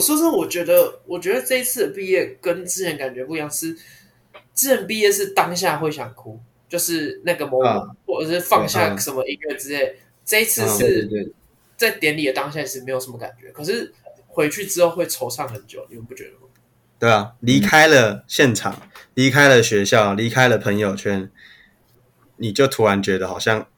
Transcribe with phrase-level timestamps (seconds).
[0.00, 3.76] 我说真的，我觉得，我觉得这一次的毕业跟之前感觉不一样，是
[4.54, 9.84] 之前毕业是当下会想哭，就是那个 moment，、嗯、或者是放下什么音乐之类。
[9.84, 11.34] 嗯、这一次是
[11.76, 13.92] 在典礼的当下是没有什么感觉，可是
[14.26, 16.48] 回去之后会惆怅很久，你们不觉得吗？
[16.98, 18.80] 对啊，离开了现场，
[19.12, 21.30] 离、嗯、开了学校，离开了朋友圈，
[22.36, 23.68] 你就突然觉得好像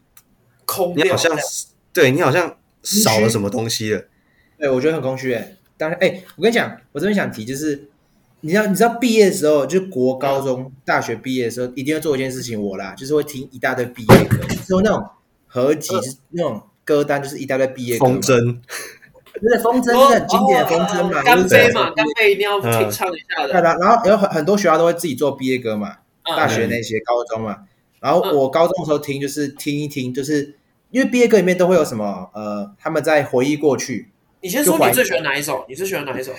[0.65, 1.37] 空，你好像
[1.93, 4.05] 对你好像少了什么东西了。
[4.57, 5.57] 对，我觉得很空虚诶。
[5.83, 7.89] 当然，哎，我跟你讲，我这边想提就是，
[8.43, 15.05] 你知道，你知道毕业的时候，就是国高中、嗯、大学毕业的时候，一定要做一件事情，我啦，就是会听一大堆毕业歌，之后那种
[15.49, 18.07] 合集，是、那种歌单，就是一大堆毕业歌。
[18.07, 18.59] 风筝，
[19.41, 23.53] 不是风筝，是很经典的风筝嘛，干杯嘛，干杯一定要听唱一下的。
[23.53, 27.65] 对的，然后有很很多学校都会自己做毕业歌嘛，大学那些、高中嘛，
[27.99, 30.55] 然后我高中的时候听，就是听一听，就是
[30.91, 34.12] 因为毕业歌里面都会有什么，呃，他们在回忆过去。
[34.43, 35.65] 你先说你最喜欢哪一首？
[35.69, 36.33] 你最喜欢哪一首？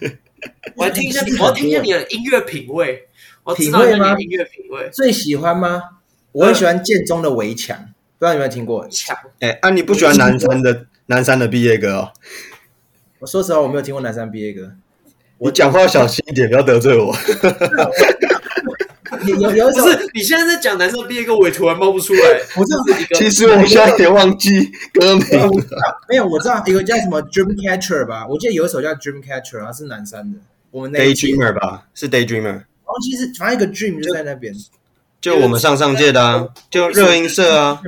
[0.74, 3.06] 我来听一下，我要听一下你的音乐品味。
[3.44, 4.20] 我知道你的？
[4.20, 5.82] 音乐品味最喜欢吗？
[6.32, 7.76] 我很喜欢建中的围墙，
[8.18, 8.88] 不知道你有没有听过？
[8.88, 9.14] 墙。
[9.40, 12.12] 哎，啊，你不喜欢南山的 南山的毕业歌哦？
[13.18, 14.72] 我说实话，我没有听过南山毕业歌。
[15.36, 17.14] 我讲话要小心一点，不要得罪我。
[19.26, 20.10] 有有不是？
[20.14, 22.20] 你现在在讲男生毕业歌，我也突然冒不出来。
[22.56, 25.26] 我知道一个，其实我现在也忘记歌名。
[26.08, 28.26] 没有，我知道一个叫什么 Dreamcatcher 吧？
[28.26, 30.38] 我记得有一首叫 Dreamcatcher，然后是南山的。
[30.70, 31.86] 我们 Daydreamer 吧？
[31.94, 32.42] 是 Daydreamer。
[32.42, 34.54] 然后其实反正一个 Dream 就在那边。
[35.20, 37.80] 就我们上上届的啊，就热音社啊。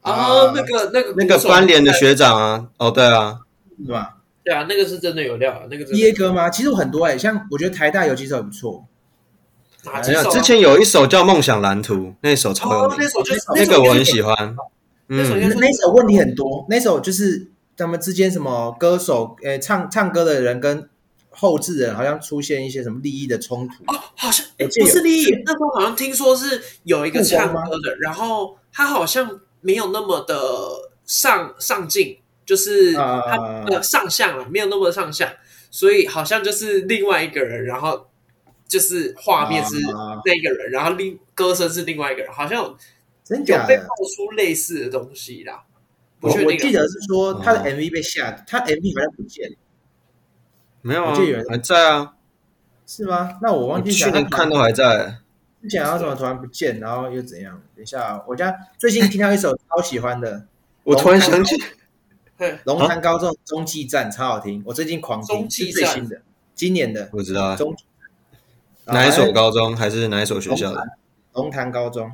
[0.00, 2.66] 啊，那个那个那个班联的学长啊。
[2.78, 3.40] 哦，对啊，
[3.84, 4.16] 是吧？
[4.42, 5.66] 对啊，那个是真的有料。
[5.70, 6.48] 那个毕业歌吗？
[6.48, 8.86] 其实我很多哎，像我觉得台大有几首不错。
[10.06, 14.56] 没有，之前有一首叫《梦想蓝图》，那首超有名，那首就是那个我很喜欢。
[15.08, 15.18] 嗯，
[15.58, 20.86] 那首问题很多，那首就是他们之间什么歌手，诶，唱唱歌的人跟
[21.30, 23.74] 后置人好像出现一些什么利益的冲突。
[23.86, 30.36] 哦，好像不是利益，那时候好像听说是有一个唱歌的，然后他好像没有那么的
[31.06, 35.26] 上上镜，就是他的上相了，没有那么上相，
[35.70, 38.07] 所以好像就是另外一个人，然后。
[38.68, 42.68] 就是画面是那个人，然后另歌声是另外一个人，好像有
[43.28, 45.64] 有被爆出类似的东西啦。
[46.20, 49.56] 我我记得是说他的 MV 被下，他 MV 好像不见了。
[50.82, 51.14] 没有啊，
[51.48, 52.14] 还在啊？
[52.86, 53.38] 是吗？
[53.42, 55.18] 那我忘记去年看都还在。
[55.62, 57.60] 之前要怎么突然不见，然后又怎样？
[57.74, 60.46] 等一下，我家最近听到一首超喜欢的，
[60.84, 61.56] 我突然想起，
[62.64, 66.22] 龙潭高中中继站超好听，我最近狂听，是最新的，
[66.54, 67.74] 今年的，我知道中。
[68.92, 70.82] 哪一所高中还是哪一所学校的？
[71.34, 72.10] 龙潭高中。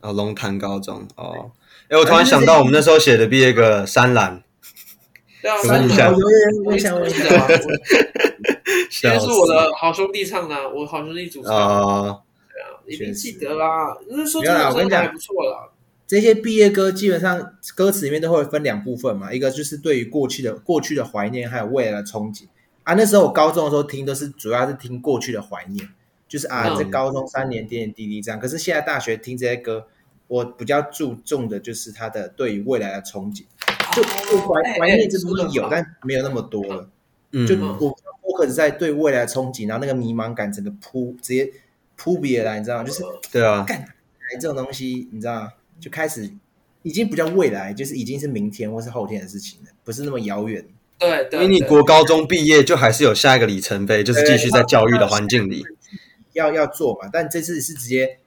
[0.00, 1.50] 哦，龙潭高中哦。
[1.88, 4.38] 哎，我突然想到，我们那时候写的毕业歌《山岚》。
[5.40, 6.14] 对啊，山岚。
[6.64, 7.24] 我想问一下，
[8.90, 11.54] 其实是我的好兄弟唱的，我好兄弟主唱。
[11.54, 12.18] 啊。
[12.52, 13.96] 对啊，一定记得啦。
[14.08, 15.68] 就是说，这首歌还不错啦。
[16.06, 22.44] 这些毕业歌基本上歌词里面都会分两部分嘛，一个就是对于过去的过去的怀念，还有未来的憧憬
[22.82, 22.92] 啊。
[22.94, 25.88] 那时候我高中的时候听，都是主要是听过去的怀念。
[26.32, 29.86] 就是啊，在高中三年点点滴滴这样，可是现在大学听这些歌，
[30.28, 33.44] 我比较注重的就是他的对于未来的憧憬，
[33.94, 34.02] 就
[34.38, 36.88] 怀怀念这部分有，但没有那么多了。
[37.32, 41.52] 嗯，就我我可是在对未来的憧憬，然后那个迷茫感整个扑直接
[41.96, 42.84] 扑鼻而来，你知道吗？
[42.84, 43.86] 就是对啊，干来
[44.40, 45.52] 这种东西，你知道吗？
[45.78, 46.32] 就开始
[46.82, 50.64] 已经不叫未来，就是已经是明天或是后天的事情了，不是那么遥远。
[50.98, 55.62] 对，因为你国高中毕业就还是有下一个里程碑，就是继续在教育的环境里。
[56.32, 58.18] 要要做嘛，但这次是直接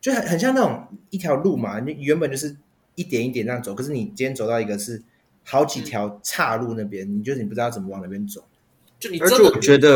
[0.00, 2.56] 就很很像那种一条路嘛，你原本就是
[2.94, 5.02] 一点一点这样走，可是你今天走到一个是
[5.44, 8.42] 好几条岔路那边，嗯、你就是你不知道怎么往那边走，
[8.98, 9.92] 就你真的我觉得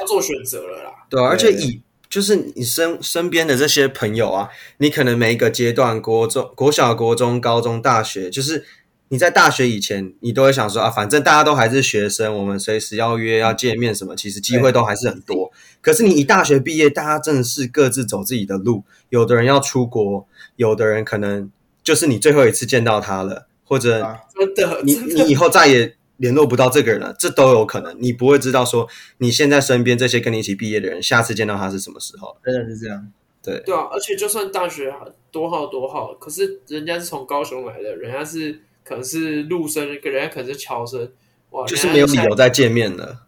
[0.00, 1.06] 要做选择了啦。
[1.08, 8.64] 对，而且以就是你身身边的这些朋友啊，你可能每一个阶段，国中、国小、国中、高中、大学，就是。
[9.12, 15.50] 你在大学以前，你都会想说啊，反正大家都还是学生，我们随时要约要见面什么，其实机会都还是很多。
[15.80, 21.50] 可是你一大学毕业，大家真的是各自走自己的路，有的人要出国，有的人可能
[21.82, 27.96] 就是你最后一次见到他了，或者真的你你以后再也联络不到这个人了，这都有可能。
[28.00, 28.86] 你不会知道说
[29.18, 32.36] 你现在身边这些跟你一起毕业的人，下次见到他是什么时候？
[32.44, 33.10] 真的是这样，
[33.42, 33.88] 对对啊。
[33.90, 34.94] 而且就算大学
[35.32, 38.60] 多好多好，可是人家是从高雄来的，人家是。
[38.90, 41.12] 可能是陆生，跟人家可能是乔生，
[41.50, 43.20] 哇，就是没有理由再见面了。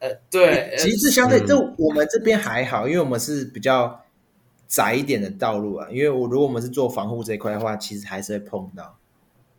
[0.00, 4.02] 呃，对，其实相对，就我们这边还好，因为我们是比较
[4.68, 5.88] 窄一点的道路啊。
[5.90, 8.98] 因为我如果我们是做防护这一块的话，其实还是会碰到，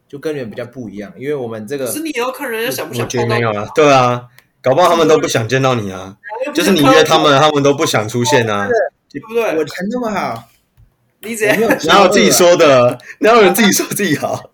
[0.08, 1.12] 就跟人比较不一样。
[1.18, 3.36] 因为我们这个，是你要看人家想不想碰到。
[3.36, 4.28] 没有啊，对啊，
[4.62, 6.16] 搞不好他们都不想见到你啊，
[6.54, 8.70] 就是你约他们，他们都不想出现啊，
[9.10, 9.46] 对不对？
[9.46, 10.48] 我人那么好，
[11.22, 11.60] 你怎样？
[11.86, 13.00] 哪有自己说的？
[13.20, 14.51] 哪有人自己说自己好？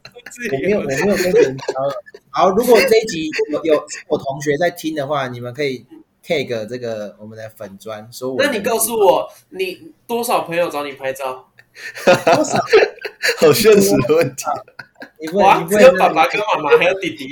[0.51, 1.63] 我没有，我没有跟别人交。
[2.29, 5.85] 好，如果这一集有有我同学在听的话，你们可以
[6.21, 8.35] take 这个我们的粉砖说。
[8.37, 11.49] 那你告诉我，你多少朋友找你拍照？
[12.05, 12.57] 多少？
[13.39, 14.45] 好现实的问题。
[15.19, 17.27] 你问，你只有爸爸跟妈妈还有弟弟。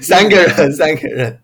[0.00, 1.40] 三个人，三个人，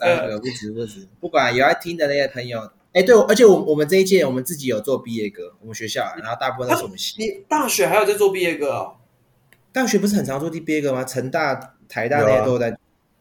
[0.00, 1.06] 三个不止不止。
[1.20, 7.14] 不管有爱听的那些朋友，哎，对，而且我我们这一届我们自己有做毕业歌，我们学校，然后大部分都是我们系。
[7.16, 8.96] 你大学还有在做毕业歌哦？
[9.70, 11.04] 大学不是很常做毕业歌吗？
[11.04, 12.76] 成大、台大那些都在。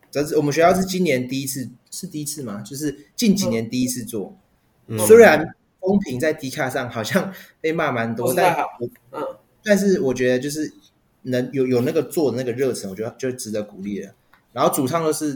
[0.10, 2.62] 这是我们学校是今年第一次，是第一次吗？
[2.62, 4.36] 就是近几年第一次做。
[5.06, 7.32] 虽然风评在 D 卡上好像
[7.62, 8.58] 被骂蛮多，但
[9.12, 9.22] 嗯。
[9.64, 10.74] 但是我觉得就是
[11.24, 14.14] 能有有那个做的那个热忱，我觉得就值得鼓励了。
[14.54, 15.36] 然后主唱都是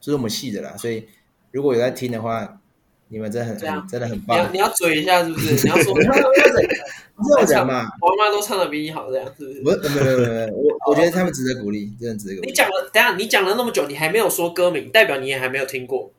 [0.00, 1.06] 就是我们系的啦，所以
[1.52, 2.60] 如果有在听的话，
[3.08, 4.36] 你们真的很样真的很棒。
[4.38, 5.54] 你要你要嘴一下是不是？
[5.64, 7.84] 你要说 这样讲嘛？
[8.00, 9.78] 我妈都唱的比你好，这样是不是？
[9.78, 12.48] 不是，没有没有没有，我 我觉得他们值得鼓励，真的值得鼓励。
[12.48, 16.10] 你讲了，等下你讲了那么久，你还没有说歌名，代表你也还没有听过。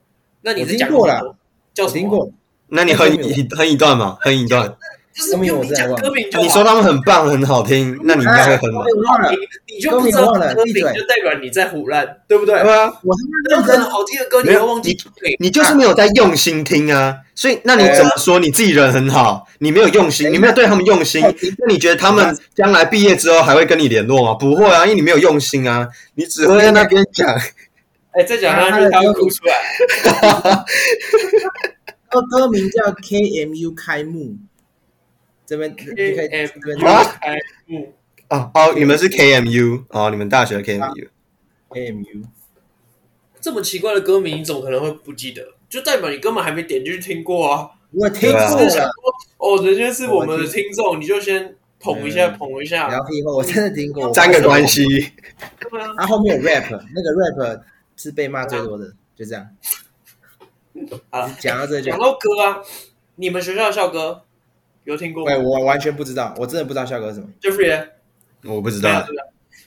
[0.42, 1.36] 那你是讲过了，
[1.74, 2.00] 叫什么？
[2.00, 2.32] 听过。
[2.72, 4.76] 那你哼一哼一段嘛，哼一段。
[5.32, 6.00] 歌名我在忘。
[6.42, 8.70] 你说他们很棒，很好听，那你应该会很。
[8.72, 12.60] 你你就不知道歌名，就代表你在胡乱，对不对？
[12.62, 13.16] 对啊，我
[13.50, 14.98] 任何好听的歌，你都忘记。
[15.40, 19.48] 你就是没有在用心听啊，所以那你怎么说你自己人很好？
[19.60, 24.34] 你没有用心，你没有对他们用心，那你觉得他们将来毕业之后还会跟你联络吗？
[24.34, 27.30] 不会啊，因为你没有用心啊，你只会在那边讲。
[28.12, 29.54] 哎，再讲下去他会哭出来。
[32.10, 34.36] 歌歌名叫 KMU 开幕。
[35.50, 37.36] 这边你可以这边开
[37.66, 37.92] 幕
[38.28, 42.24] 哦哦，你们是 KMU 哦，你们大学的 KMU，KMU，
[43.42, 45.56] 这么奇怪的歌名，你怎么可能会不记得？
[45.68, 47.72] 就代表你根本还没点进去听过啊！
[47.92, 48.40] 我听过，
[49.40, 52.88] 哦，人家是我们的听众，你就先捧一下，捧一下。
[52.88, 54.86] 然后以后我真的听过，沾个关系。
[55.98, 57.62] 他后面有 rap，那个 rap
[57.96, 59.50] 是被骂最多的，就这样。
[61.10, 62.62] 好，讲到这，讲到歌啊，
[63.16, 64.22] 你们学校的校歌。
[64.90, 65.24] 有听过？
[65.26, 67.28] 对，我完全不知道，我真的不知道校歌是什么。
[67.40, 67.88] Jeffrey，
[68.44, 69.06] 我不知道。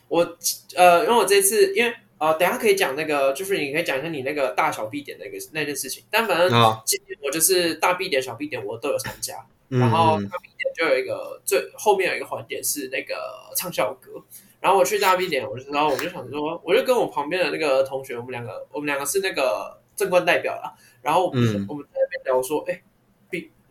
[0.08, 0.36] 我
[0.76, 6.04] 呃，因为我这次因为呃，等下可以讲那个，Jeffrey，你可以讲一下你那个大小 B 点那个那件事情。
[6.10, 6.50] 但反正
[6.84, 9.34] 今天我就是大 B 点、小 B 点我都有参加。
[9.68, 13.14] 然后大 B 点就有一个最后面有一个环节是那个
[13.56, 14.22] 唱校歌。
[14.60, 20.74] 然后我去大 B 点，我就然后我就想说，我就跟我旁边的那个同学，我们两个我们两个是那个正官代表啦。
[21.00, 22.82] 然后我们我们在那边聊说，哎。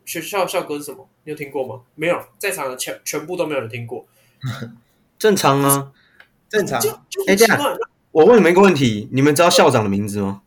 [0.05, 1.07] 学校校歌是什么？
[1.23, 1.81] 你有听过吗？
[1.95, 4.05] 没有，在场的全全部都没有人听过。
[5.19, 5.91] 正常啊，
[6.49, 6.79] 正常。
[7.27, 7.59] 哎，这样，
[8.11, 10.41] 我问你们一个问题：你们知道校长的名字吗？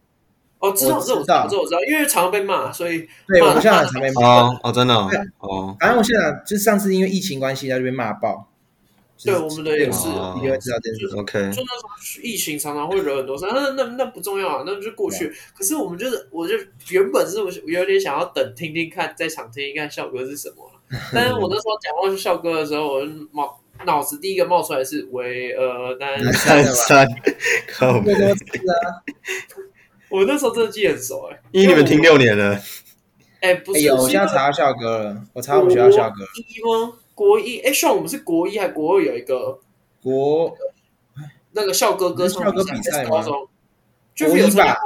[0.59, 4.23] 哦，知道，知道，知道，知道，因为常常被骂，所以对我们校长常被骂。
[4.27, 5.77] 哦，哦，真的哦。
[5.79, 8.49] 反正我校长就是上次因为疫情关系，在这边骂爆。
[9.25, 10.09] 对，我们的也是，
[10.41, 11.17] 你会知道这件事。
[11.17, 15.33] OK，就那时候疫情常常会惹很多事，那那那不重要啊，那就过去。
[15.57, 16.55] 可是我们就是，我就
[16.91, 20.71] 原本是我有点想要等听听看，在场听一看校歌是什么。
[21.13, 26.33] 但是我那时候讲到校歌的时候，我脑脑子第一个冒出来是巍峨南
[26.73, 27.09] 山，
[27.73, 28.13] 靠北。
[30.11, 32.61] 我那时候真的记很熟哎，因为你们听六年了。
[33.41, 36.25] 哎，不是，我现在查到校歌了，我查我们学校校歌。
[36.37, 36.93] 一吗？
[37.15, 39.61] 国一哎，像我们是国一还国二有一个
[40.03, 40.53] 国
[41.53, 43.25] 那个校歌歌唱比赛吗？
[44.19, 44.77] 国一吧，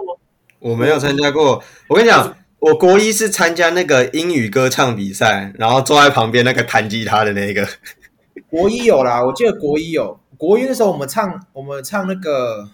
[0.59, 1.63] 我没有参加过。
[1.89, 7.67] 我跟你讲，我国一是参加那个英语歌唱比赛，然后坐在旁边那个弹吉他的那个。
[8.51, 10.21] 国一有啦，我记得国一有。
[10.37, 12.69] 国一的时候，我们唱我们唱那个，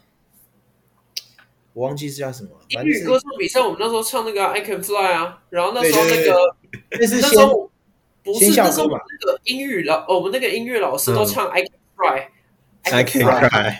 [1.72, 3.60] 我忘记是叫什么英语歌唱比赛。
[3.60, 6.56] 我们那时候唱那个 I Can Fly 啊，然后那时候那个
[6.90, 7.48] 那是先。
[8.24, 13.76] 不是，那时候那个英语老，我们那个音乐老师都唱 I can cry，I can cry，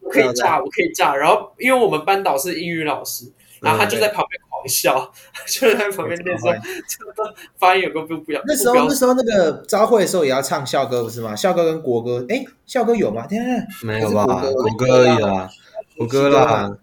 [0.00, 1.14] 我可以 炸，我可以炸。
[1.14, 3.30] 然后因为我们班导是英语老师，
[3.60, 5.12] 然后他就在旁边狂笑，
[5.46, 8.42] 就在旁边那时候，真的发音有个不不一样。
[8.46, 11.36] 那时候那时候那个招会的时候也要唱校歌不是吗？
[11.36, 13.26] 校歌跟国歌，哎，校歌有吗？
[13.26, 14.24] 天啊，没有吧？
[14.24, 15.50] 国歌而已啦，
[15.98, 16.74] 国歌啦。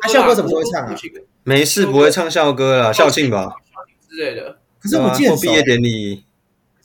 [0.00, 0.94] 他校歌什么时候会唱啊？
[1.42, 3.48] 没事，不会唱校歌啦，校庆吧
[4.08, 4.58] 之类的。
[4.78, 6.24] 可是我记得毕业典礼。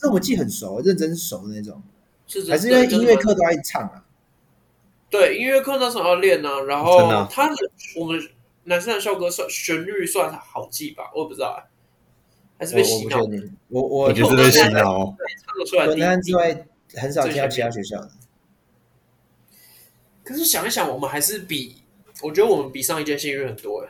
[0.02, 1.80] 这我记很熟，认真熟的那种，
[2.26, 4.04] 是还是因为音乐课都爱唱啊？
[5.12, 6.64] 对，音乐课那时候要练呢。
[6.64, 7.56] 然后他的
[7.96, 8.20] 我们
[8.64, 11.12] 男生的校歌算旋律算好记吧？
[11.14, 11.64] 我也不知道，
[12.58, 13.20] 还是被洗脑？
[13.68, 15.16] 我我我觉得是被洗脑。
[15.46, 16.66] 唱得出来，之外
[16.96, 18.10] 很少听到其他学校的。
[20.24, 21.76] 可是想一想，我们还是比
[22.24, 23.90] 我觉得我们比上一届幸运很多哎。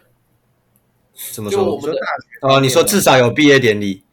[1.32, 1.64] 怎么说？
[1.64, 2.06] 我们的大
[2.50, 4.04] 学哦，你说至少有毕业典礼。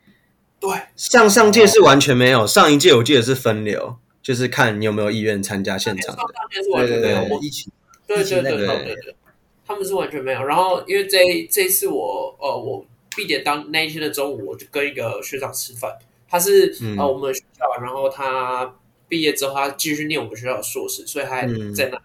[0.60, 6.20] 对，上上届是完全没有，上一届我记得是分流，就是看你有没有意愿参加现场的。
[6.20, 7.70] 上届是完全没有，我一起。
[8.06, 9.16] 对对对对对，
[9.66, 10.42] 他们是完全没有。
[10.42, 11.18] 然后因为这
[11.50, 12.84] 这次我呃我
[13.14, 15.92] 毕点当那一天的中午，我就跟一个学长吃饭，
[16.28, 18.74] 他是呃我们学校，然后他
[19.06, 22.00] 毕业之后他继续念我们学校的硕士，所以他还在那。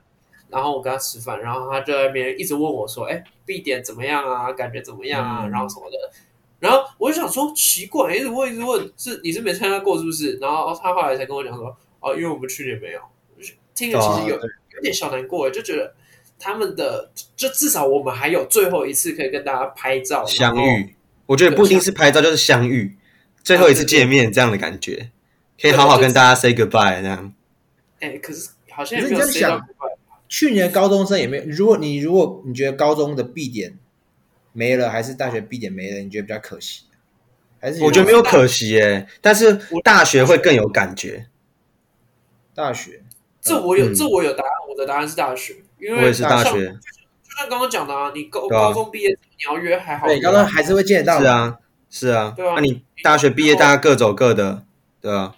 [0.49, 4.51] 然后我跟他吃饭，然后他就在那边一直问我说：“哎，毕点怎么样啊？
[4.51, 5.47] 感觉怎么样啊？
[5.47, 5.97] 然后什么的。”
[6.63, 10.37] 然后我就想说奇怪，一直问一直问，是你是没参加过是不是？
[10.37, 13.01] 然后他后来才跟我讲说：“哦，因为我们去年没有。”
[13.75, 15.93] 听了其实有有点小难过，就觉得
[16.39, 20.95] 他们的就至少我们还有最后一次可以跟大家拍照相遇。
[21.25, 22.95] 我觉得不一定是拍照，就是相遇，
[23.43, 25.11] 最后一次见面这样的感觉，
[25.61, 27.33] 可以好好跟大家 say goodbye 这样。
[27.99, 29.43] 哎，可是好像也没有 say。
[30.29, 31.43] 去年高中生也没有。
[31.47, 33.77] 如果你如果你觉得高中的毕典
[34.53, 36.83] 没了，还是大学毕业没了，你觉得比较可惜？
[37.59, 41.27] 还是我觉得没有可惜耶，但是大学会更有感觉。
[42.53, 43.01] 大学，
[43.41, 44.51] 这我有，这我有答案。
[44.69, 46.51] 我的答案是大学，因为我也是大学。
[46.51, 51.19] 就像刚刚讲的啊，你高高中毕业你要约还好，对，高中还是会见得到。
[51.19, 52.33] 是啊，是啊。
[52.35, 54.65] 对啊，那你大学毕业，大家各走各的，
[54.99, 55.35] 对啊。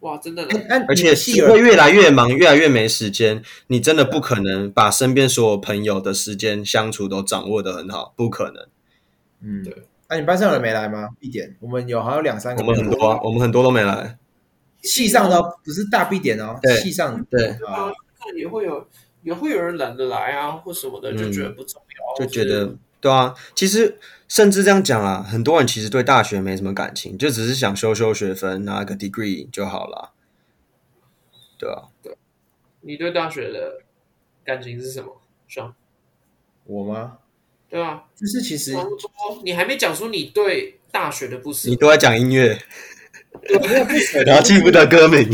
[0.00, 0.46] 哇，真的，
[0.88, 1.14] 而且
[1.46, 3.42] 会越来越忙，越来越没时间。
[3.66, 8.66] 你真的不可能把身边所有朋友的时间相处都掌握的很好，不可能。
[9.42, 9.84] 嗯，对。
[10.08, 11.10] 那你班上有人没来吗？
[11.20, 12.62] 一点，我们有好像两三个。
[12.62, 14.18] 我们很多，我们很多都没来。
[14.82, 17.92] 系上的不是大必点哦，系上对啊，
[18.34, 18.88] 也会有，
[19.22, 21.80] 也会有人懒得来啊，或什么的，就觉得不重
[22.18, 23.34] 要，就觉得对啊。
[23.54, 30.12] 其实甚至这样讲啊，很多人其实对大学没什么感情，就只是想修修学分，拿个 degree 就好了。
[31.58, 32.16] 对啊，对。
[32.82, 33.82] 你对大学的
[34.44, 35.20] 感情是什么？
[35.48, 35.74] 像？
[36.64, 37.18] 我吗？
[37.68, 38.74] 对啊，就是其实
[39.44, 42.58] 你还没讲出你对大学的不舍，你都在讲音乐。
[44.26, 45.30] 然后记不得歌名，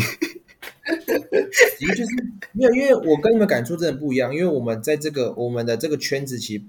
[1.78, 2.10] 其实就是
[2.52, 6.64] 没有，因为我跟你们感触真的不一样，因为我们在这个我们的这个圈子其实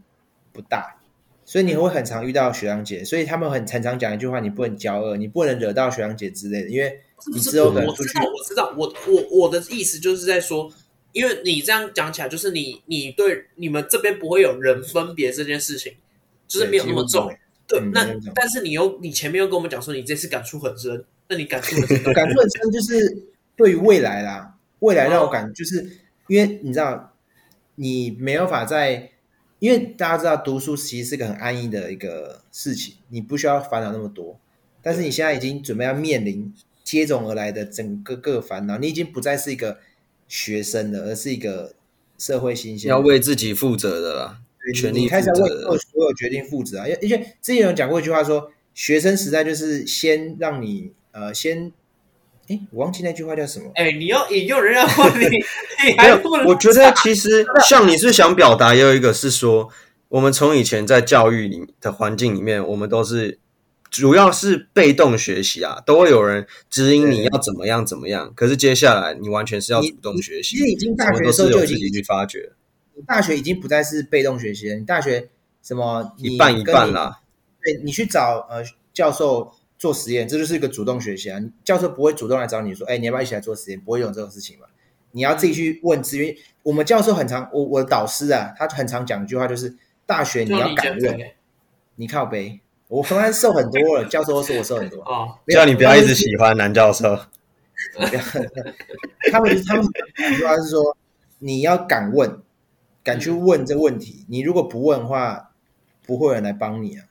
[0.57, 0.97] 不大，
[1.45, 6.99] 所以你会很常遇到学长姐，所以他们很常常讲一句话：你不能骄傲，你不能惹到学长姐之类的，因为
[7.33, 8.17] 你之后可能出去。
[8.17, 10.71] 我知道，我我我的意思就是在说，
[11.11, 15.93] 因为你这样讲起来，就是你你对你们这边不会有人分别这件事情，
[16.47, 17.31] 就是没有那么重。
[17.67, 21.05] 对，那但是你又你前面又跟我们讲说，你这次感触很深。
[21.29, 22.03] 那你感触很深？
[22.13, 23.23] 感触很深，就是
[23.57, 25.85] 对于未来啦，未来让我感就是
[26.27, 27.13] 因为你知道，
[27.75, 29.11] 你没有法在，
[29.59, 34.39] 因为大家知道读书其实是个很安逸的一个事情，你不需要烦恼那么多。
[34.81, 39.79] 但是你现在已经准备要面临接踵而来的整个个烦恼，你已经不再是一个
[40.27, 41.73] 学生了，而是一个
[42.17, 44.39] 社会新鲜，要为自己负责的啦，
[44.81, 46.87] 对你开始要为做所有决定负责啊！
[46.87, 50.93] 因为因为之前有人讲过一句话说，学生时代就是先让你。
[51.13, 51.71] 呃，先，
[52.49, 53.69] 哎，我忘记那句话叫什么？
[53.75, 55.27] 哎，你要引诱人家问你，
[55.97, 56.21] 没有？
[56.47, 59.69] 我觉得其实像你是想表达，也有一个是说，
[60.07, 63.39] 我们从以前在教育里的环境里面，我们都是
[63.89, 68.31] 主要是被动学习啊，都会有人指引你要怎么样怎么样。
[68.33, 72.51] 可是接下来你完全是要主动学习，其实已经大学的时候就已经去发掘，
[72.95, 75.27] 你大学已经不再是被动学习了，你大学
[75.61, 77.19] 什么一半一半啦，
[77.61, 78.63] 对，你去找呃
[78.93, 79.53] 教授。
[79.77, 81.39] 做实验，这就是一个主动学习啊！
[81.63, 84.65] 教授不会主动来找你说：“哎，你要不要一起来做实验？”不会有这种事情嘛？
[85.11, 86.35] 你要自己去问资源。
[86.63, 91.19] 我们教授很常，我我的导师啊，他很常讲一句话，就是大学你要敢问。
[91.95, 95.37] 你靠背，我刚刚瘦很多了， 教授都说我瘦很多啊。
[95.49, 97.17] 叫你不要一直喜欢男教授。
[99.31, 99.85] 他们他们
[100.37, 100.97] 主要是说
[101.39, 102.39] 你要敢问，
[103.03, 104.25] 敢去问这问题。
[104.27, 105.51] 你如果不问的话，
[106.05, 107.05] 不会有人来帮你啊。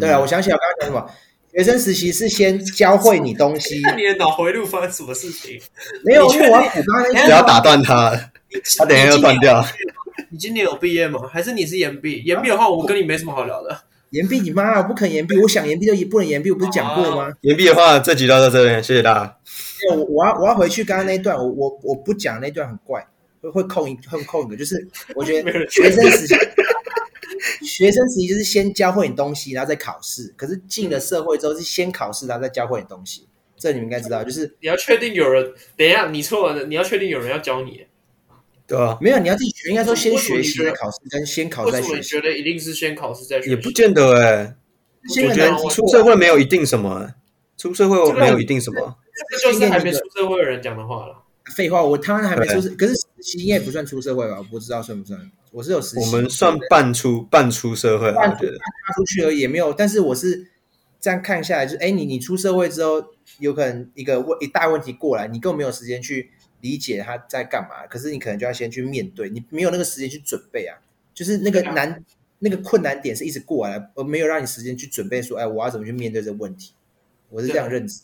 [0.00, 1.12] 对啊，我想起来我刚刚讲什么。
[1.56, 3.80] 学生实习是先教会你东西。
[3.80, 5.58] 看你的脑回路发生什么事情？
[6.04, 7.24] 没有，因为我要补刚刚。
[7.24, 8.10] 不要打断他，
[8.78, 9.64] 他等下又断掉。
[10.28, 11.18] 你今年有毕业吗？
[11.32, 12.22] 还是你是延毕？
[12.24, 13.74] 延毕的话，我跟你没什么好聊的。
[14.10, 14.76] 延毕你妈！
[14.76, 17.32] 我不肯延毕，我想延毕就不能延毕，我不是讲过吗？
[17.40, 19.36] 延毕的话，这集到到这边，谢谢大家。
[19.94, 23.02] 我我要我要回去刚刚那一段，我我我不讲那段很怪，
[23.40, 26.34] 会会扣一会扣一个，就是我觉得 学生实习。
[27.76, 30.32] 学生时期就是先教会你东西，然后再考试。
[30.34, 33.28] 可是进了社会之后，是先考试，然后再教会你东西。
[33.58, 35.52] 这你们应该知道，就是你要确定有人。
[35.76, 37.86] 等一下，你错了，你要确定有人要教你。
[38.66, 39.68] 对啊，没有，你要自己学。
[39.68, 41.92] 应该说先学习再考试，跟先考再学习。
[41.92, 43.50] 为什么觉得一定是先考试再学？
[43.50, 44.56] 也不见得哎、欸。
[45.28, 47.12] 我觉得出社会没有一定什么，
[47.58, 48.96] 出社会没有一定什么。
[49.30, 51.25] 这就是还没出社会的人讲的话了。
[51.54, 54.38] 废话，我他们还没出社，可是实习应该也不算出社会吧？
[54.38, 55.30] 我不知道算不算。
[55.52, 59.72] 我是有实习，我们算半出半出社会，半出出去而已，也没有。
[59.72, 60.48] 但是我是
[61.00, 63.02] 这样看下来，就哎，你你出社会之后，
[63.38, 67.86] 有可能一个问一大问题过来，你根本没有时间去理解他在干嘛。
[67.88, 70.76] 可是你可能就要先去面对，你没有那个时间去准备啊。
[71.14, 72.04] 就是那个难，
[72.40, 75.22] 那个困难点是一直过来，而没有让你时间去准备。
[75.22, 76.72] 说，哎，我要怎么去面对这个问题？
[77.30, 78.02] 我是这样认知，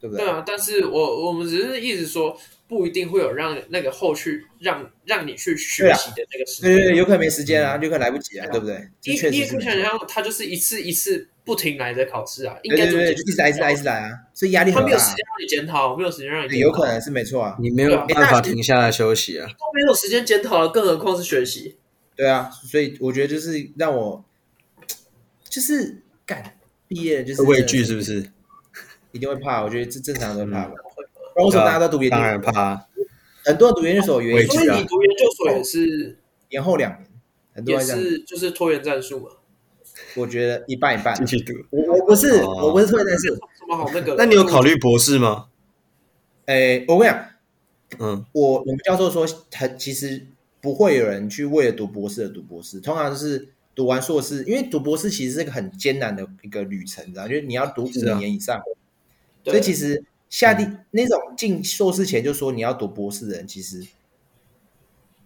[0.00, 0.24] 对不对？
[0.24, 2.38] 对啊，但是我我们只是一直说。
[2.66, 8.88] 不一定会有让那个后续让让你去学习的那个时间，对对对，有可能没时间啊，有可能来不及啊，对不对？
[9.04, 14.80] 你你也可以想象，他就是一次一次不停来的考试啊，应该就一直来一直来一直来啊，所以压力很大。
[14.82, 21.76] 他没有时间让你检讨，没有时间让你，有可能是没错啊，你没有办法停下来休息啊，都没有时间检讨了，更何况是学习。
[22.16, 24.24] 对啊，所以我觉得就是让我
[25.48, 26.56] 就是干
[26.88, 28.30] 毕业就是畏惧，是不是？
[29.12, 30.72] 一定会怕，我觉得这正常都怕吧。
[31.36, 32.10] 为什么大家都读研？
[32.10, 32.86] 当然怕。
[33.44, 37.06] 很多人读研究所原因，所以你读研究所也是延后两年，
[37.52, 39.26] 很多也是就是拖延战术嘛。
[40.16, 41.14] 我觉得一半一半。
[41.14, 41.52] 继续读。
[41.68, 43.34] 我我不是我不是拖延战术。
[43.34, 44.14] 什么好那个？
[44.16, 45.48] 那你有考虑博士吗？
[46.46, 47.26] 哎，我跟你讲，
[47.98, 50.26] 嗯，我我们教授说，他其实
[50.62, 57.28] 不会有人去为了读博士而读博士，通常是读完硕士，因为读博士其实是一个很艰难的一个旅程，知道？
[57.28, 58.58] 就是你要读五年以上，
[59.44, 60.02] 所以其实。
[60.34, 63.86] 下定那种进硕士前就说你要读博士的人，其实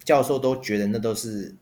[0.04, 1.54] 教授都觉得那都是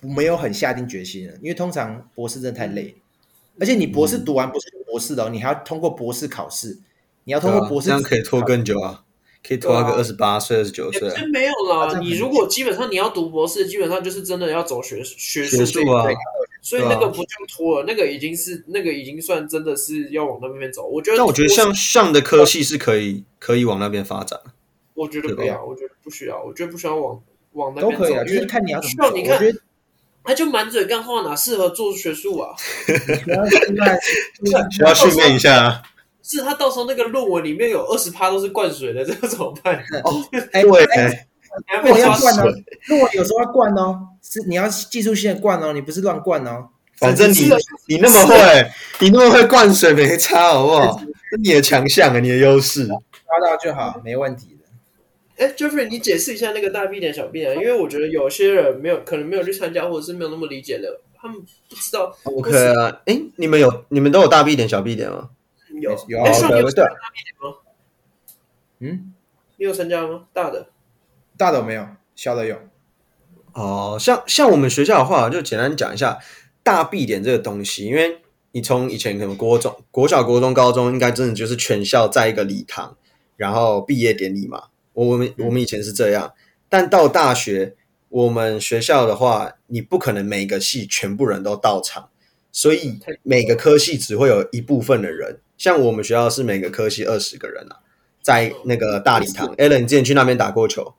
[0.00, 2.96] 没有很下定决心的，因为通常博士真的太累，
[3.60, 6.80] 而且你博士读完不是博士的哦，你还要通过博士考试，
[7.22, 9.04] 你要通过博士，这样可以拖更久啊，
[9.46, 11.02] 可以拖到个二十八岁、二十九岁。
[11.32, 16.08] 没有啦，你如果基本上你要读博士，基本上就是真的要走学学学术啊。
[16.64, 20.86] 所以那个不叫拖了，那个已经是那个已经算真的是要往那边走。
[20.86, 24.40] 我觉得，但我觉得像像的科系是可以可以往那边发展。
[24.94, 27.98] 我觉得不要，我觉得不需要，我觉得不需要往往那边走。
[27.98, 28.90] 都可以啊，就是看你要怎么。
[28.90, 29.38] 需要你看，
[30.24, 32.54] 他就满嘴干话，哪适合做学术啊？
[34.72, 35.82] 需要训练一下。
[36.22, 39.76] 是他到时候那个论文里面有二十趴都是灌水的，这个怎么办？
[40.02, 41.26] 哦，哎， 对。
[41.82, 42.52] 如果要灌哦，
[42.86, 46.68] 如果有时候要灌哦，是你要技术性的灌哦，你不是乱灌哦。
[46.96, 47.50] 反正你
[47.88, 50.98] 你那么会，你那么会灌水没差，好不好？
[50.98, 52.86] 是你的强项啊，你的优势。
[52.86, 52.96] 抓
[53.44, 55.44] 到就好，没问题的。
[55.44, 62.16] 哎，Jeffrey，你解释一下那个大 B 点小 B 点，因为我觉得有些人没有可能没有去参加，或者是没有那么理解的，他们不知道。
[62.22, 65.30] OK 啊，哎，你们有你们都有大 B 点小 B 点吗？
[65.80, 66.84] 有有啊，对对对。
[68.78, 69.12] 嗯，
[69.56, 70.26] 你有参加吗？
[70.32, 70.68] 大的。
[71.36, 72.56] 大的没有，小的有。
[73.52, 76.18] 哦，像像我们学校的话，就简单讲一下
[76.62, 77.86] 大毕典这个东西。
[77.86, 78.20] 因为
[78.52, 82.96] 你从以前可能国中、国小、国中、高中，应该真的就是全校在一个礼堂，
[83.36, 84.64] 然后毕业典礼嘛。
[84.92, 86.32] 我们我们以前是这样，
[86.68, 87.74] 但到大学，
[88.08, 92.10] 我们学校的话，你不可能每个系全部人都到场，
[92.52, 95.40] 所以每个科系只会有一部分的人。
[95.56, 97.78] 像我们学校是每个科系二十个人啊，
[98.22, 99.54] 在那个大礼堂。
[99.56, 100.94] Allen，你之前去那边打过球？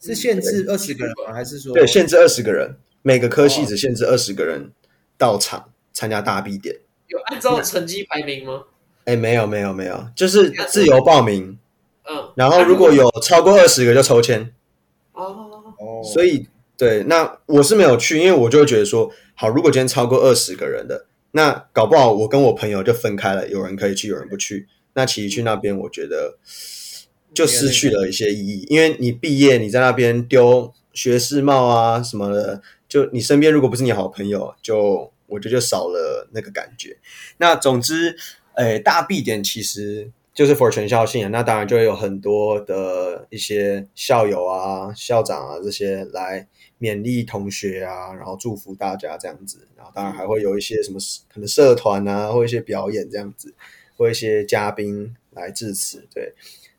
[0.00, 1.32] 是限制二十个人吗？
[1.34, 4.70] 还是说对，限制二十个人，每个科系只限制二十个人
[5.16, 6.76] 到场参加大 B 点。
[7.08, 8.64] 有按照成绩排名吗？
[9.04, 11.58] 哎，没有没有没有，就是自由报名。
[12.08, 14.52] 嗯，然后如果有超过二十个就抽签。
[15.12, 24.68] 哦哦，所以对，那我是没有去，因为我就会觉得说，好，如果今天超过二十个人的，那搞不好我跟我朋友就分开了，有人可以去，有人不去。
[24.94, 26.38] 那其实去那边，我觉得。
[27.36, 36.96] 就失去了一些意义，因为你毕业，你在那边丢学士帽啊什么的，就你身边如果不是你好朋友，就我觉得就少了那个感觉。
[37.36, 38.16] 那总之，
[38.54, 46.48] 诶，大毕典其实就是 for 全校性啊，那当然就会有很多的一些校友啊、校长啊这些来
[46.80, 49.68] 勉励同学啊，然后祝福大家这样子。
[49.76, 50.98] 然后当然还会有一些什么
[51.32, 53.52] 可能社团啊，或一些表演这样子，
[53.96, 56.06] 或一些嘉宾来致辞。
[56.14, 56.32] 对，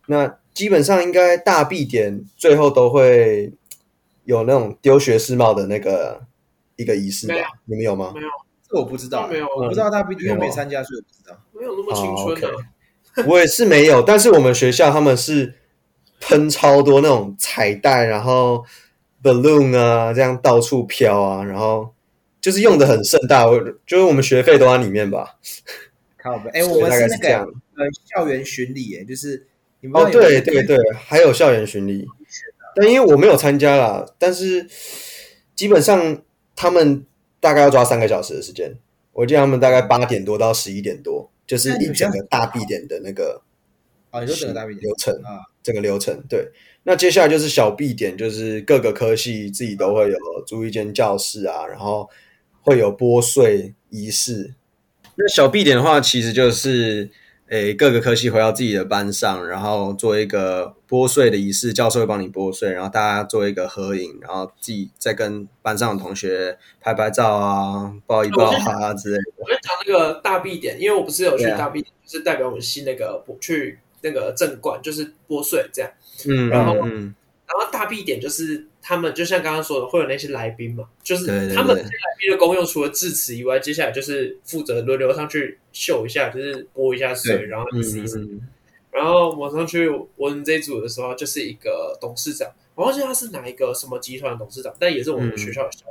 [0.07, 0.37] 那。
[0.57, 3.53] 基本上应该大毕点最后都会
[4.23, 6.19] 有那种丢学士帽的那个
[6.77, 7.35] 一个仪式吧？
[7.65, 8.11] 你们有吗？
[8.15, 8.27] 没有，
[8.67, 9.27] 这我不知道。
[9.27, 11.39] 没有，我不知道大毕典，因为没参加，所以我不知道。
[11.53, 13.27] 没有那么青春的。
[13.27, 15.53] 我也是没有，但是我们学校他们是
[16.19, 18.65] 喷超多那种彩带，然后
[19.21, 21.93] balloon 啊，这样到处飘啊，然后
[22.41, 23.45] 就是用的很盛大，
[23.85, 25.37] 就是我们学费都在里面吧。
[26.17, 27.29] 靠北，哎，我们是那个
[27.75, 29.45] 呃校园巡礼，哎，就是。
[29.93, 32.05] 哦，对对对，还有校园巡礼，
[32.75, 34.67] 但因为我没有参加啦，但是
[35.55, 36.21] 基本上
[36.55, 37.05] 他们
[37.39, 38.75] 大概要抓三个小时的时间。
[39.13, 43.41] 我记得他们大概八点多到十一点多，就是一整个大毕典的那个
[44.09, 46.23] 啊，你说整个大毕典流程啊，整个流程。
[46.27, 46.49] 对，
[46.83, 52.09] 那接下来就是小 B 点，就是各个科系自己都会有租一间教室啊，然后
[52.61, 54.55] 会有拨穗仪式。
[55.15, 57.09] 那小 B 点的话，其实就是。
[57.49, 69.23] 诶，各个科系回到自己的班上，然后做一个拨穗的仪式，教授会帮你拨穗，然后大家做一个合影，然后自己再跟班上的同学拍拍照啊，抱一抱啊之类的。
[69.37, 75.89] 我跟你讲那个大 B 点，因为我不是有去大 B 点，啊、就是代表我们系那个去那个正馆，就是拨穗这样。
[76.27, 77.15] 嗯，然后嗯。
[77.47, 87.67] 然后大 B 点就是他们，就像刚刚说的，会有那些来宾嘛，就是他们这些来宾的功用，除了致辞以外，接下来就是负责轮流上去秀一下，就是拨一下水，然后。
[88.89, 95.89] 然后我上去我们这一组的时候，就是一个董事长，我忘记他是哪一个什么集团的董事长，但也是我们学校的校长。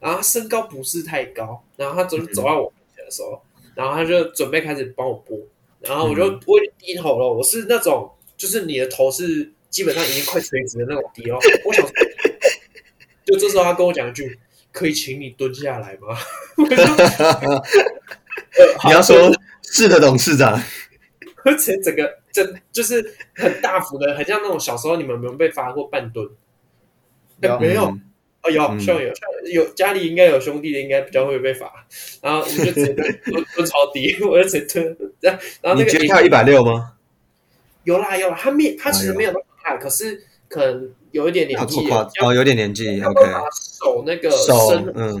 [0.00, 3.40] 然后他身高不是太高，然后他走走到我面前的时候，
[3.74, 5.38] 然后他就准备开始帮我拨，
[5.80, 9.52] 然后我就我已经低头了，我是那种就是你的头是。
[9.70, 11.86] 基本上已经快垂直的那种低哦，我想，
[13.24, 14.36] 就这时候他跟我讲一句
[14.72, 16.08] ：“可以请你蹲下来吗？”
[18.86, 19.30] 你要说
[19.62, 20.60] 是的，董事长，
[21.44, 26.28] 而且整个真就是很大幅的，很像那种小时候你们有没有被罚过半蹲？
[27.42, 27.84] 有没有？
[27.86, 28.02] 嗯、
[28.42, 31.70] 哦，有，像有，像有家里应该有兄弟的，应该比较会被罚。
[32.22, 32.92] 然后我就直接
[33.24, 34.96] 蹲蹲超低，我就直接蹲。
[35.20, 36.92] 然后，那个你觉得他一百六吗？
[37.84, 39.44] 有啦有啦，他没，他其实没有那么。
[39.78, 41.88] 可是可能有一点年纪
[42.22, 43.20] 哦，有点年纪，OK。
[43.52, 45.20] 手那个手，嗯，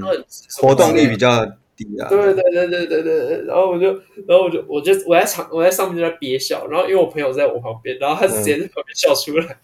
[0.56, 1.46] 活动力比较
[1.84, 2.08] 低啊。
[2.08, 3.44] 对对对对对对。
[3.46, 3.86] 然后我就，
[4.28, 6.66] 然后我就，我就我在场，我在上面就在憋笑。
[6.66, 9.58] 然后因为我朋友在我旁边，然后他直接在旁边笑出来，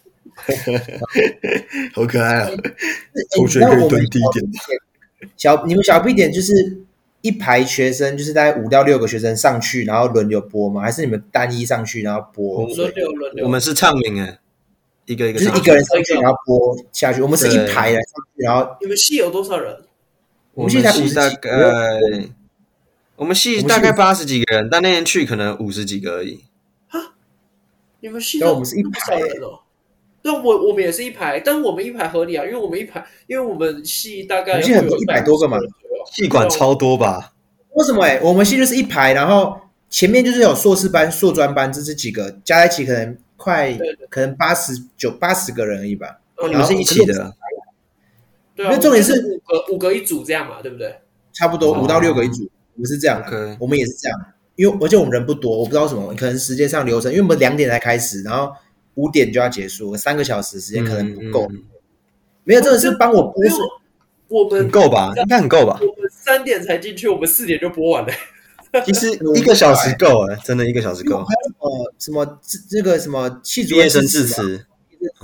[1.93, 2.51] 好可爱啊！
[3.37, 4.51] 同学可以蹲低一点。
[5.37, 6.53] 小你们小 B 点就是
[7.21, 10.81] 一排学生，就是大概五到六个学生上去，然后轮流播吗？
[10.81, 12.67] 还是你们单一上去然后拨？
[12.75, 13.45] 轮流轮流。
[13.45, 14.39] 我们是唱名哎。
[15.07, 17.23] 一个一个就是一个人上去，然后播下去。
[17.23, 18.03] 我们是一排的上
[18.35, 19.73] 去，然后你们系有多少人？
[20.57, 21.51] 我们系才五十大概，
[23.15, 26.45] 我们系大概八十几个人，但那天去可能五十几个而已。
[26.89, 27.13] 啊，
[28.01, 28.39] 你们系？
[28.41, 29.61] 那我们是一排人哦。
[30.23, 35.59] 对，我我们也是一排，但是我们一排合理啊，因为我们一排，因为我们系大概很多一百多个嘛，
[36.11, 37.35] 系管超多吧？
[37.75, 38.03] 为什么？
[38.03, 43.17] 哎，我们系就是一排，然后前面就是有硕士班、硕专班，这是几个加在一起可能。
[43.39, 47.33] 快可能八十九八十个人而已吧，你们是一起的，
[48.57, 50.97] 对啊，因为重点是五个五个一组这样嘛，对不对？
[51.33, 53.23] 差不多五到六个一组，我们是这样，
[53.61, 54.19] 我们也是这样，
[54.57, 58.51] 因为而且我们人不多，我不知道什么，可能时间上流程，因为我们两点才开始，然后
[58.95, 61.47] 五点就要结束，三个小时时间可能不够，
[62.45, 63.59] 没有，真的是帮我拨穗，
[64.29, 65.13] 我们很够吧？
[65.17, 65.79] 应该很够吧？
[65.81, 68.13] 我们三点才进去，我们四点就播完了。
[68.85, 71.19] 其实 一个小时够了，真的一个小时够。
[71.19, 74.67] 还有什么这这个什么毕业生致辞，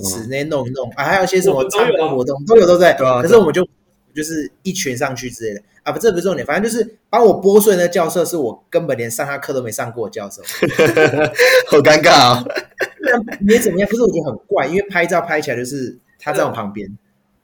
[0.03, 2.93] 词那弄一弄啊，还有一些什么唱歌活动都有都在。
[2.95, 3.67] 可是我们就
[4.15, 10.43] 就是一群上去之类的啊，不，这不是重点，反正就是帮我拨穗那教授是我根本连上他课都没上过的教授
[11.69, 12.45] 好尴尬啊！
[13.41, 16.89] 没怎么样，可是我觉得很怪，因为拍照拍起来就是他在我旁边，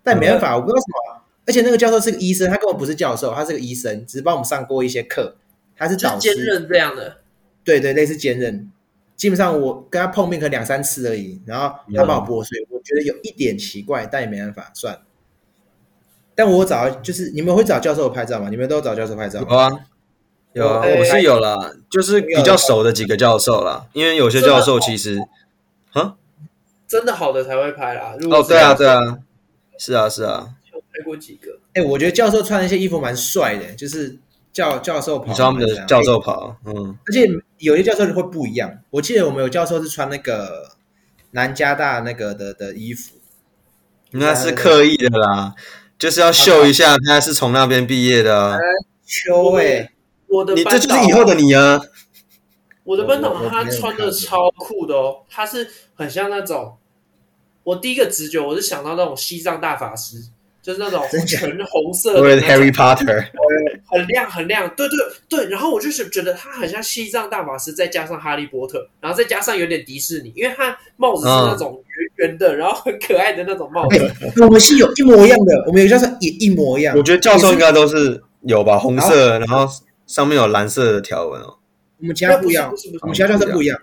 [0.03, 1.23] 但没办法，我不知道什么。
[1.47, 5.37] 而且那个教授是个医生，他根本不是教授，他是个医生，只是帮我们上过一些课。
[5.77, 7.19] 他是导师，兼任这样的，
[7.65, 8.71] 对对，类似兼任。
[9.19, 14.97] 基本上我跟他碰面可能两三次而已，然后他帮我拨碎，我觉得有一点奇怪，但也没办法，算。
[16.37, 18.49] 但我找就是你们会找教授拍照吗？
[18.49, 19.41] 你们都找教授拍照？
[19.41, 19.69] 有啊，
[20.53, 25.21] 有啊，我是有啦，就是比较熟的几个教授啦，因为有些教授其实，
[25.91, 26.15] 啊，
[26.87, 28.15] 真的好的才会拍啦。
[28.31, 29.19] 哦，对啊，对啊，
[29.79, 31.59] 是啊，是啊，拍过几个。
[31.75, 34.17] 哎，我觉得教授穿那些衣服蛮帅的，就是。
[34.59, 38.81] 教教授袍，他们的教授袍，嗯，而且有些教授会不一样。
[38.91, 40.73] 我记得我们有教授是穿那个
[41.31, 43.15] 南加大那个的的衣服，
[44.11, 45.55] 那是刻意的啦，
[45.97, 48.59] 就是要秀一下他是从那边毕业的。
[49.07, 49.93] 秋哎，
[50.27, 51.81] 我的你这就是以后的你啊！
[52.83, 56.79] 我的班长他穿的超酷的哦，他是很像那种，
[57.63, 60.17] 我第一个直觉我是想到那种西藏大法师。
[60.69, 63.25] 就是那种全红色的，Harry Potter，
[63.87, 65.49] 很亮很亮，对对对。
[65.49, 71.83] 然后我就是觉得他很像西藏大法师，再加上哈利波特，然后再加上有点迪士尼，因为他帽子是那种
[72.19, 74.13] 圆圆的，然后很可爱的那种帽子。
[74.43, 76.95] 我们是有一模一样的，我们有教授也一模一样。
[76.99, 79.67] 我觉得教授应该都是有吧，红色，然后
[80.07, 81.55] 上面有蓝色的条纹哦。
[81.99, 83.81] 我们其他不一样，我们其他教授不一样。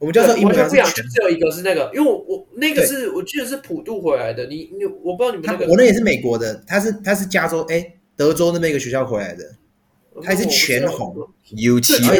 [0.00, 9.44] 我们教授一模一样，只有一个是那个，因为我我那个是我记得是普渡回来的，你你我不知道你们那个，我那也是美国的，他是他是加州哎德州那边一个学校回来的，
[10.22, 11.14] 他是全红
[11.54, 12.12] ，U 七超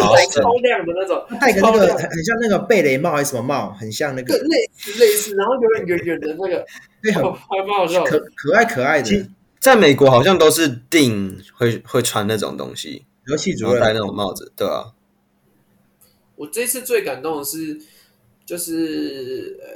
[0.63, 6.63] 亮的那种，它戴个那个很很像那个贝雷帽还是什么帽，很像那个类似类似，然后有点圆圆的那个，
[7.03, 9.31] 对，还蛮好笑，可可爱可爱的。
[9.59, 14.93] 在美国好像都是定会会穿那种东西，游戏主任戴那种帽子，对啊。
[16.41, 17.79] 我这次最感动的是，
[18.47, 19.69] 就是呃，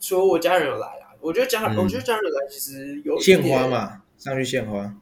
[0.00, 4.92] 除了我家人有来啊，我觉得家，我觉得家人来其实有献花嘛，上去献花。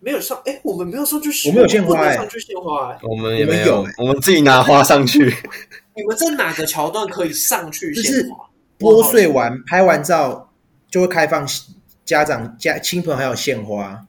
[0.00, 5.34] 没有上，哎，我们没有上去，我们有献花，上去献花，我们也没有，我们自己拿花上去。
[5.96, 8.50] 你们在哪个桥段可以上去献花？
[8.78, 10.52] 剥碎完拍完照
[10.90, 11.48] 就会开放
[12.04, 14.06] 家长、家亲朋还有献花，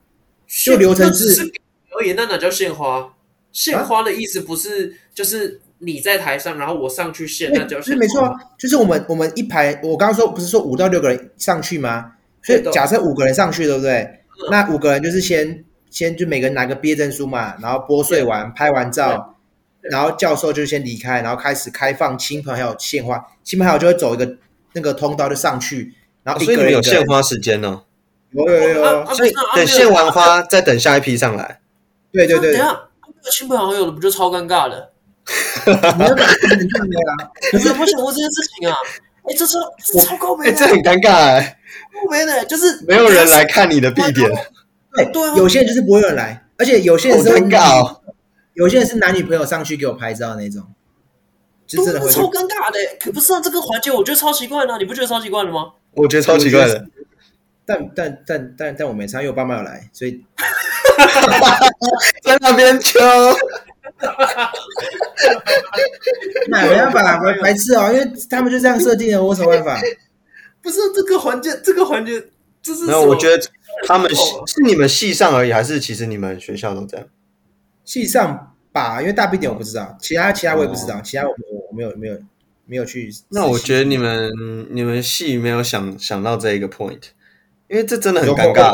[0.65, 1.49] 就流程是
[1.97, 2.11] 而已。
[2.11, 3.13] 那哪叫献花？
[3.53, 12.13] 献花的意思不是就是你在台上，然后我上去献，那就是没错啊，就是我们我们一排，我刚刚说不是说五到六个人上去吗？
[12.41, 14.21] 所以假设五个人上去，对不对？
[14.49, 15.65] 那五个人就是先。
[15.91, 19.35] 先就每个人拿个毕业证书嘛，然后剥碎完拍完照，
[19.81, 24.37] 然后教授就先离开，然后开始开放亲朋好友献花，亲朋好友就会走一个
[24.71, 27.81] 那个通道就上去，然后一个人有献花时间呢？
[28.31, 31.59] 有有有，所以等献完花再等下一批上来。
[32.13, 32.83] 对对对，等下
[33.29, 34.90] 亲朋好友的不就超尴尬的？
[35.65, 37.31] 你 看没啊？
[37.51, 38.75] 可是我想过这件事情啊，
[39.23, 39.59] 哎，这超
[40.03, 40.51] 超高没？
[40.53, 41.57] 这很尴尬哎，
[42.09, 44.29] 没的，就是没有人来看你的毕典。
[44.95, 48.01] 对，对啊，有些人就是不会有人来，而且有些人是尴尬哦。
[48.53, 50.63] 有些人是男女朋友上去给我拍照那种，
[51.65, 52.79] 就真的会超尴尬的。
[52.99, 55.71] 可不是啊，这个环节我觉得超奇怪的，你不觉得超奇怪的吗？
[55.93, 56.85] 我觉得超奇怪的。
[57.65, 60.21] 但但但但但我没差，因为我爸妈有来，所以
[62.23, 62.99] 在那边求。
[66.49, 69.79] 那没办法，白白痴哦，因为他们就这样设定的，我有什么办法？
[70.61, 72.21] 不是这个环节，这个环节
[72.61, 73.41] 就是没有，我觉得。
[73.87, 77.07] 他们是你们系上而已，还是其实你们学校都这样？
[77.85, 82.19] 系上吧，因为大 B 点我不知道，其他其他我也不知道，其他我我没有没有
[82.65, 83.09] 没有去。
[83.29, 84.29] 那我觉得你们
[84.69, 86.99] 你们系没有想想到这一个 point，
[87.69, 88.73] 因为这真的很尴尬，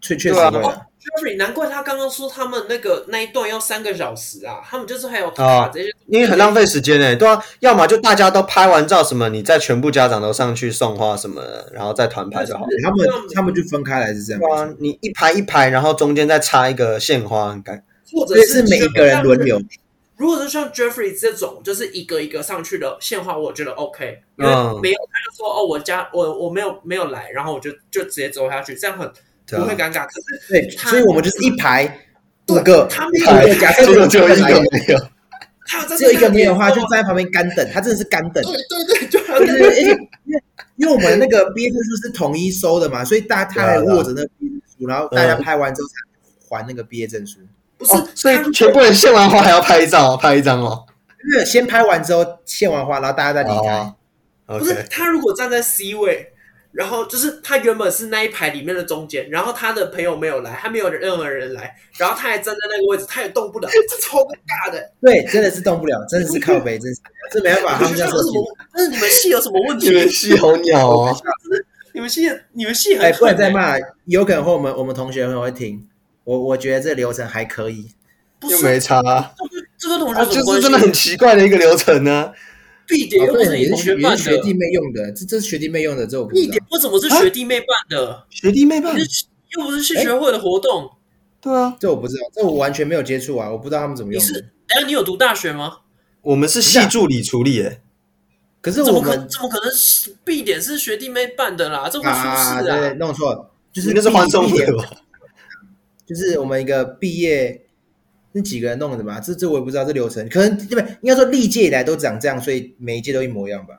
[0.00, 0.72] 确确实会。
[1.06, 7.14] Jeffrey，难怪他刚刚说他们那个那一段要三个小时啊，他们就是还有卡这些，因为很浪费时间诶。
[7.14, 11.40] 对啊，要么就大家都拍完照什么，你再全部家长都上去送花什么，
[11.72, 12.70] 然后再团拍就好了。
[12.82, 14.40] 他们他们就分开来是这样。
[14.40, 17.80] 对啊，你一排一排，然后中间再插一个献花，应该。
[18.12, 19.60] 或者是每一个人轮流。
[20.16, 29.08] 如果是像 Jeffrey 这种，就是一个一个上去的献花，我觉得 OK，因为没有他就说哦，我家我我没有没有来，然后我就就直接走下去，这样很。
[29.48, 32.00] 不会尴尬，可是对，所以我们就是一排
[32.48, 34.98] 五个，他没有，假设只有一个没有，
[35.66, 38.42] 他只有一个没有的话，就站在旁边干等，他真的是干等。
[38.42, 38.52] 对
[38.84, 40.08] 对对，就因为因为
[40.76, 45.94] 因为我们那个毕业证书是统一收的嘛，所以大家他还握着那个毕业证书，然后大家拍完之后才
[46.48, 47.38] 还那个毕业证书。
[47.78, 50.84] 不是，所以全部人献完花还要拍照，拍一张哦。
[51.32, 53.92] 因为先拍完之后献完花，然后大家再离开。
[54.46, 56.32] 不是，他如果站在 C 位。
[56.76, 64.92] 然后就是他原本是那一排里面的中间，然后他的朋友没有来，他没有任何人来，然后他还站在那个位置，他也动不了， 这超尴尬的。
[65.00, 67.00] 对，真的是动不了，真的是靠背，真是
[67.32, 67.78] 这没办法。
[67.78, 68.56] 他们家说什么？
[68.74, 69.88] 但是你们系有什么问题？
[69.88, 71.16] 你们系好鸟哦！
[71.94, 75.88] 你们系 你们系哎，不能再骂，有可能会我们我们同学朋友会听。
[76.24, 77.88] 我我觉得这个流程还可以，
[78.50, 79.00] 又没差。
[79.78, 82.32] 这个同学就是真的很奇怪的一个流程呢。
[82.86, 86.44] 毕典又不是同学办的，学弟妹用的，这这是学弟妹用的，这我不知道。
[86.44, 88.24] 毕典为什么是学弟妹办的？
[88.30, 90.90] 学弟妹办，又不是系学会的活动。
[91.40, 94.22] 对啊，这我不知道，这我完全没有接触啊，我不知道他们怎么用。
[94.22, 94.52] 你是？
[94.68, 95.78] 哎，你有读大学吗？
[96.22, 97.80] 我们是系助理处理，哎，
[98.60, 99.72] 可是我们怎么可能？
[100.24, 102.62] 毕典是学弟妹办的啦，这会出事啊！
[102.62, 104.90] 对，弄错了，就是那是欢送会吧？
[106.06, 107.65] 就是我们一个毕业。
[108.36, 109.18] 那几个人弄的嘛？
[109.18, 110.82] 这这我也不知道这流程，可能对不对？
[111.00, 113.78] 应该说历届以来都长这样，所以每一届都一模一样吧？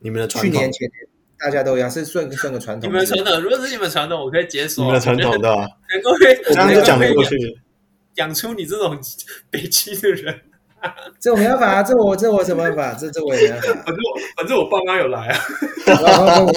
[0.00, 0.92] 你们的传统，去年前年
[1.38, 2.90] 大家都一样，是算算个传统。
[2.90, 4.82] 你们传统，如果是你们传统，我可以接受。
[4.82, 7.36] 你们的传统的，能够被我刚刚 就讲得过去，
[8.16, 8.98] 养出你这种
[9.48, 10.40] 北区的人，
[11.20, 12.94] 这我没办法啊，这我这我什么办法？
[12.94, 13.68] 这这我也没办法。
[13.86, 13.96] 反正
[14.36, 15.38] 反正我爸妈有来啊，
[16.42, 16.52] 我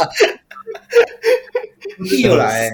[2.10, 2.72] 弟有来。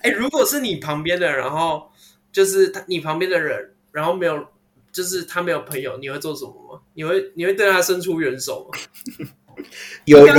[0.00, 1.90] 哎，如果是你旁边的，然后
[2.32, 3.68] 就是他，你旁边的人。
[3.92, 4.46] 然后没有，
[4.90, 6.80] 就是他没有朋友，你会做什么吗？
[6.94, 9.26] 你会你会对他伸出援手吗？
[10.06, 10.34] 有有，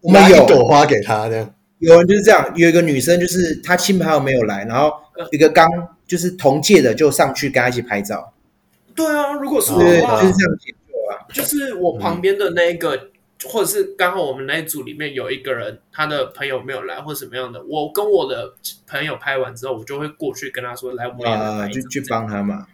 [0.00, 1.54] 我们有朵花给他这样。
[1.78, 4.92] 有人就是这样，有一个女生就是她亲朋友没有来，然后
[5.30, 5.66] 一个刚
[6.06, 8.34] 就是同届的就上去跟她一起拍照。
[8.94, 11.24] 对啊，如果是我的话，就是这样解救啊。
[11.32, 13.09] 就是我旁边的那个
[13.48, 18.54] 或者是刚好我们那一组里面有一个人，他的朋友没有来，或者什么样的，我跟我的
[18.86, 22.66] 朋友拍完之后，我就会过去跟他说：“来，我们来就去帮他嘛。”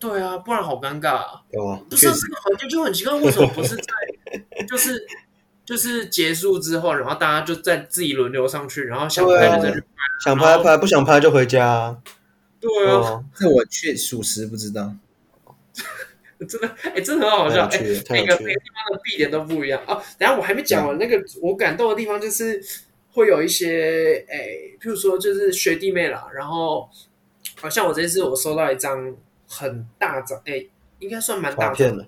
[0.00, 1.42] 对啊，不然好尴尬啊！
[1.52, 3.84] 哦、不是这个环境就很奇怪，为什么不是在
[4.68, 5.00] 就是
[5.64, 9.86] 就是结束之后，然后大家就在自己轮流上去，然后想拍就再去拍，
[10.24, 11.96] 想拍拍，不想拍就回家。
[12.58, 14.92] 对啊，哦、这我确属实不知道。
[16.46, 17.78] 真的，哎、欸，真的很好笑，哎，
[18.10, 20.02] 每个每个地方的必点都不一样哦。
[20.18, 22.62] 然后我还没讲完，那个我感动的地方就是
[23.12, 26.88] 会有一些，哎、欸，譬如说就是学弟妹啦，然后
[27.56, 29.16] 好像我这次我收到一张。
[29.54, 30.64] 很大张哎，
[30.98, 32.06] 应该算蛮大张的，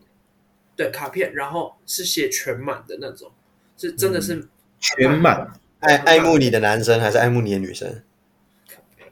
[0.74, 3.30] 对，卡片，然后是写全满的那种，
[3.76, 4.48] 是真的是
[4.80, 5.52] 全满。
[5.80, 8.02] 爱爱慕你的男生还是爱慕你的女生？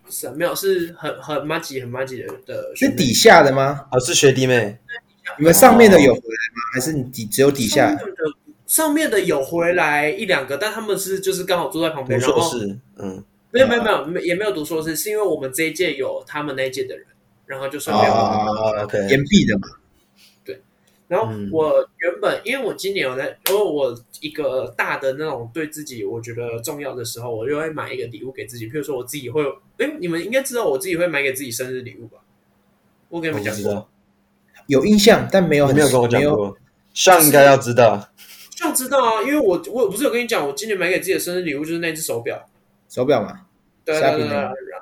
[0.03, 2.73] 不是，没有，是很很麻吉很麻吉的的。
[2.75, 3.87] 是底下的吗？
[3.93, 4.79] 哦，是学弟妹。
[5.39, 6.63] 你们上面的有回来吗？
[6.75, 7.97] 还是你底只有底下？
[8.67, 12.19] 上面的有回来一两个，但他们是就是刚好坐在旁边。
[12.21, 17.07] 读硕士，嗯，没有没有没有没也没有读硕士，是因为我们这一届有他们那一届的人。
[17.45, 19.69] 然后就顺便哦，OK，延毕的嘛。
[20.43, 20.63] 对，
[21.07, 28.71] 然后我原本、嗯、因为我今年有在，因为我一个大的那种对自己我觉得重要的时候，我就会买一个礼物给自己。
[28.71, 29.45] 譬如说我自己会，
[29.77, 32.21] 哎，你们应该知道我自己会买给自己生日礼物吧？
[33.11, 33.87] 我给你们讲过，
[34.73, 36.57] 有印象，但没有很没有跟我讲过。
[36.95, 38.09] 上应该要知道，
[38.57, 42.49] 上知道啊，因为我我不是有跟你讲，我今年买给自己的生日礼物就是那只手表，
[42.89, 43.41] 手表嘛。
[43.85, 44.37] 对对对，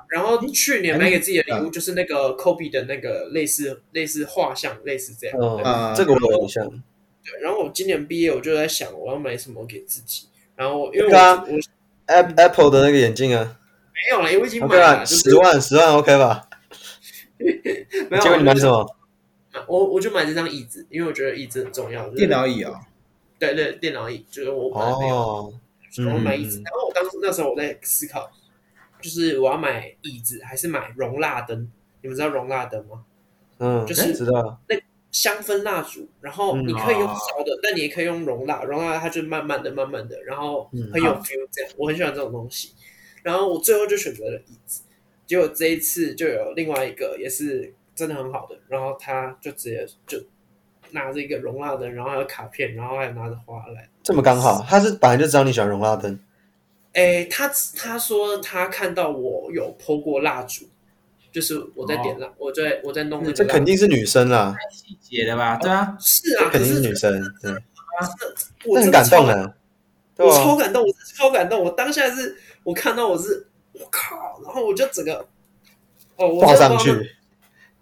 [0.09, 5.39] 然后去年买给自己的礼物就是那个 Kobe 的那个类似类似画像，类似这样。
[5.63, 6.67] 啊，这个我有印象。
[6.69, 10.27] 对，然后我今年毕业，我就在想我要买什么给自己。
[10.55, 11.59] 然后因为我我
[12.07, 13.57] Apple 的那个眼镜啊，
[13.93, 16.47] 没有了，因为已经买了，十万十万 OK 吧？
[17.39, 18.85] 没有，结果你买什么？
[19.67, 22.09] 我我就买这张椅子，因为我觉得椅子很重要。
[22.09, 22.79] 电脑椅啊？
[23.39, 25.53] 对对，电脑椅就是我买没有，
[26.13, 26.61] 我买椅子。
[26.63, 28.31] 然后我当时那时候我在思考。
[29.01, 31.67] 就是我要买椅子还是买容蜡灯？
[32.03, 33.03] 你们知道容蜡灯吗？
[33.57, 34.79] 嗯，就是知道那
[35.11, 38.61] 香氛蜡烛，然后你可以用烧的，但你也可以用容蜡。
[38.61, 41.71] 容蜡它就慢慢的、慢慢的，然后很有 feel 这样。
[41.77, 42.73] 我很喜欢这种东西。
[43.23, 44.83] 然后我最后就选择了椅子。
[45.25, 50.17] 结果这一次就有另外一个也是真的很好的，然后他就直接就
[50.89, 53.87] 拿着一个容纳灯，然后还有卡片，然后还拿着花来。
[54.01, 56.19] 这么刚好，他是本来就知道你喜欢容纳灯。
[56.93, 60.65] 哎，他他说他看到我有 po 过蜡烛，
[61.31, 63.33] 就是我在点蜡，我在我在弄那个。
[63.33, 65.57] 这肯定是女生啦，太细节了吧？
[65.57, 67.13] 对啊，是啊，肯定是女生。
[67.39, 67.55] 对，
[68.65, 69.55] 我很感动的，
[70.17, 71.63] 我超感动，我超感动。
[71.63, 75.23] 我当下是我看到我是我靠，然后我就整个
[76.15, 76.91] 哦，我抱上去，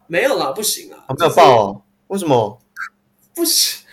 [0.10, 2.60] 没有啦，不行啊，没有抱，为什么？
[3.36, 3.86] 不行，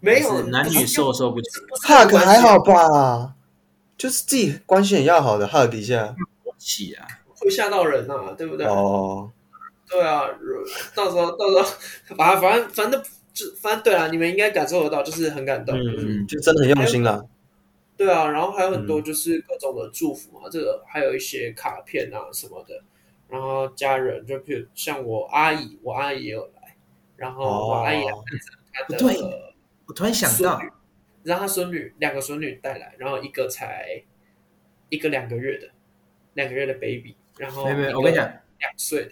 [0.00, 3.34] 没有，男女授受不亲，hug 还好吧？
[3.96, 6.14] 就是自己关系很要好的 hug 一下，
[6.58, 7.06] 起啊，
[7.36, 8.66] 会吓到人呐，对不对？
[8.66, 9.30] 哦，
[9.88, 10.24] 对啊，
[10.94, 11.54] 到时候到时
[12.08, 13.00] 候，把反正反正
[13.32, 17.24] 就反正对啊，你们应该感受得到，就是很感动，嗯，就真的很用心了。
[17.96, 22.82] 对啊，然后还有很多就是各种的祝福嘛，这个还有一些卡片啊什么的，
[23.30, 26.76] 然后家人就譬如像我阿姨，我阿姨也有来，
[27.16, 28.04] 然后我阿姨
[28.72, 29.16] 她的，对，
[29.86, 30.60] 我突然想到。
[31.22, 34.02] 让他孙女两个孙女带来，然后一个才
[34.88, 35.68] 一个两个月的
[36.32, 39.10] 两个月的 baby，然后没没我跟你讲两岁的，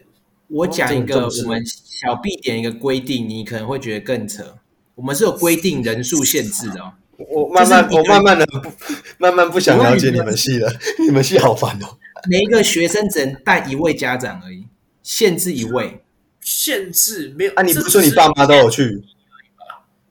[0.48, 4.56] 我讲一个我们小 B 点一个规定，你可能会觉得更扯。
[4.94, 6.94] 我们是有规定人数限制的哦。
[7.18, 8.72] 我慢慢我慢慢的不
[9.18, 10.72] 慢慢不想了解你们系了，
[11.06, 11.98] 你们系好烦哦。
[12.28, 14.66] 每一个学生只能带一位家长而已，
[15.02, 16.02] 限制一位，
[16.40, 17.62] 限制没有啊？
[17.62, 19.02] 你不是说你爸妈都有去？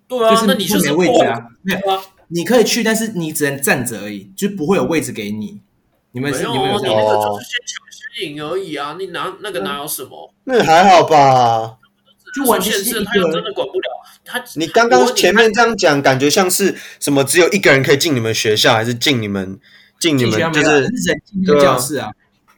[0.08, 1.48] 对啊，那你就没位置啊？
[1.64, 5.60] 没有啊，你可以去，但是你只能站着而已，就不会有位置给你。
[6.14, 8.96] 你们是你们有你那个就是先抢先赢而已啊！
[8.98, 10.34] 你拿那个哪有什么？
[10.46, 11.78] 那还好吧？
[12.34, 13.90] 就完全是他又真的管不了
[14.24, 14.44] 他。
[14.56, 17.24] 你刚刚前面这样讲，感觉像是什么？
[17.24, 19.60] 只有一个人可以进你们学校，还是进你们
[20.00, 20.92] 进你们就是人
[21.26, 22.12] 进教室啊？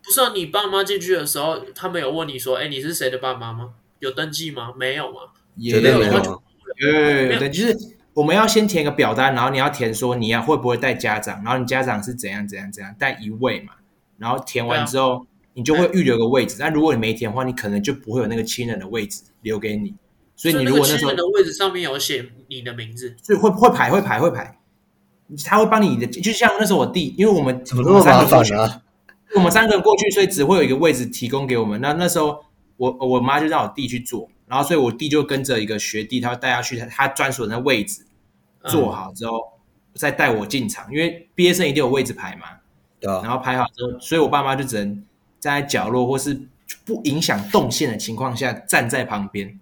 [0.04, 3.74] 不是啊，你爸妈进去的时候，他们有问你说：“哎，你是谁的爸妈吗？
[4.00, 5.22] 有登记吗？”没有吗？
[5.56, 6.42] 也没有。
[6.78, 7.76] 对对，就是
[8.14, 13.74] 我们要先填个表单，然后你要填说你要会不会带家长，然后你家长是怎样怎样怎样带一位嘛，
[14.18, 16.56] 然后填完之后你就会预留个位置。
[16.60, 19.96] 但如果你没填的话，你可能就不会有那个亲人的位置留给你。
[20.36, 24.59] 所以你如果那时候亲人的位置上面有写你的名字，所以会会排会排会排，
[25.46, 26.08] 他会帮你的。
[26.08, 28.82] 就像那时候我弟，因为我们怎么那么麻烦啊？
[29.36, 31.80] 我们三个人过去，所以只会有一个位置提供给我们。
[31.82, 32.44] 那那时候
[32.78, 34.30] 我我妈就让我弟去坐。
[34.48, 38.04] 然后，所以我弟就跟着一个学弟，他带他去他专属的那位置
[38.66, 39.40] 坐好之后，
[39.94, 42.48] 再带我进场，因为毕业生一定有位置排嘛。
[43.00, 43.22] 对啊。
[43.24, 45.04] 然后排好之后，所以我爸妈就只能
[45.40, 46.42] 站在角落，或是
[46.84, 49.60] 不影响动线的情况下站在旁边，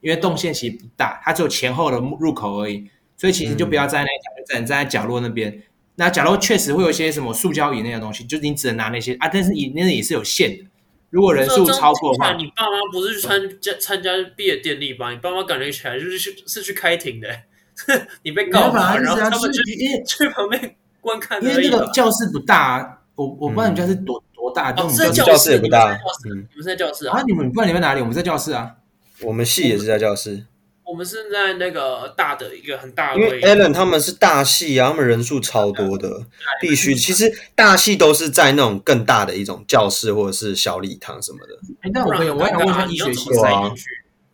[0.00, 2.88] 因为动线其实不大，它只有前后的入口而已，
[3.22, 5.62] 所以其实就不要站在那一条，只能站在角落那边。
[5.94, 10.64] 那角落确实会有一些什么塑胶椅那种东西，就是你只能拿那些啊，但是椅那也是有限的。
[11.10, 15.12] 如果人数超过的话，你爸妈不是去参加参加毕业典礼吧？
[15.12, 17.28] 你爸妈感觉起来就是去是去开庭的，
[18.24, 18.96] 你被告嘛？
[18.98, 21.40] 然后他们就去去旁边观看。
[21.40, 24.72] 因为那个教室不大，我我不知道你们教室多多大。
[24.72, 25.92] 哦，是教室也不大。
[26.28, 27.20] 嗯，你们是在教室啊？
[27.20, 28.00] 啊，你们不知道你们哪里？
[28.00, 28.78] 我们在教室啊。
[29.20, 30.46] 我们系也是在教室。
[30.84, 36.26] 我们是在那个大的一个很大的，因为 Allen 他们是大戏啊，他们人数超多的，
[36.60, 36.94] 必须。
[36.94, 41.58] 其实大戏都是在那种更大的一种教室或者是小礼堂什么的。
[41.82, 43.72] 哎，那我可以，我想问一下医学系对啊，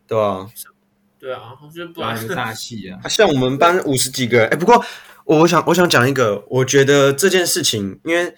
[0.07, 0.47] 对啊，
[1.19, 3.07] 对啊，就不然是大戏 啊。
[3.07, 4.83] 像我们班五十几个人，哎，不过
[5.25, 8.33] 我想我想讲一个，我觉得这件事情，因为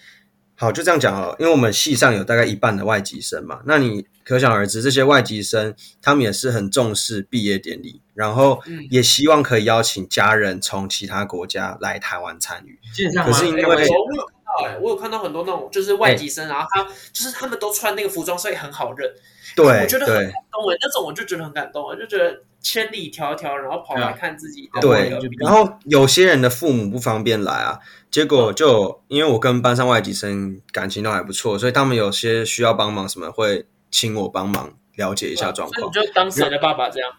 [0.61, 4.05] 好就这样讲好了，因为我们系上有大概一半的外籍生嘛，那你。
[4.23, 12.79] 可想而知，这些外籍生他们也是很重视毕业典礼，然后也希望可以邀请家人从其他国家来台湾参与。
[13.25, 19.09] 可是因为、欸、我有看到、欸，我有看到很多那种就是外籍生，欸、然后他就是他们都穿那个服装，所以很好认。
[19.55, 24.79] 对，我觉得很感动哎，那种我就觉得很感动，我就觉得千里迢迢，然后跑来看自己的。
[24.79, 27.79] 对，然后有些人的父母不方便来啊，
[28.11, 33.65] 结果就因为我跟班上外籍生感情都还不错，所以他们有些需要帮忙什么会。
[33.93, 37.11] 请我帮忙了解一下状况，你就当谁的爸爸这样？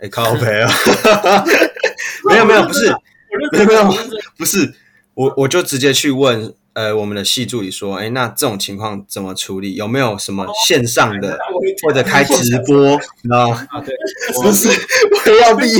[0.00, 0.68] 哎，靠北啊！
[2.28, 2.92] 没 有没有，不是，
[3.52, 4.02] 没有没有，
[4.36, 4.74] 不是，
[5.14, 9.76] 我我就直接去问呃我们的系助理说，哎，那这种情况怎么处理？
[9.76, 11.38] 有没有什么线上的
[11.86, 12.90] 或者开直播？
[12.90, 13.64] 你知道吗？
[13.70, 13.94] 啊，对，
[14.42, 15.78] 不是，我要毕业，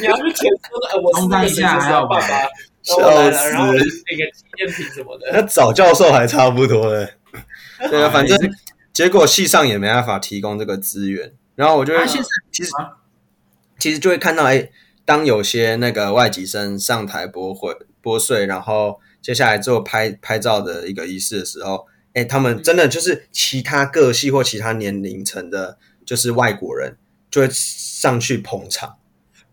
[0.00, 2.48] 你要去填说的，我是那个学校爸爸，
[2.84, 2.96] 笑
[3.32, 7.14] 死，然后那个纪念品什么的，那找教授还差不多嘞。
[7.90, 8.38] 对 啊，反正。
[8.92, 12.70] 结果系上也没办法提供这个资源，然后我就会其实
[13.76, 14.70] 其实就会看到，哎，
[15.04, 25.76] 当有些那个外籍生上台拨会拨穗，然后接下来做拍拍照的一个仪式的时候，哎，他们真的就是其他各系或其他年龄层的，
[26.06, 26.96] 就是外国人
[27.28, 28.94] 就会上去捧场，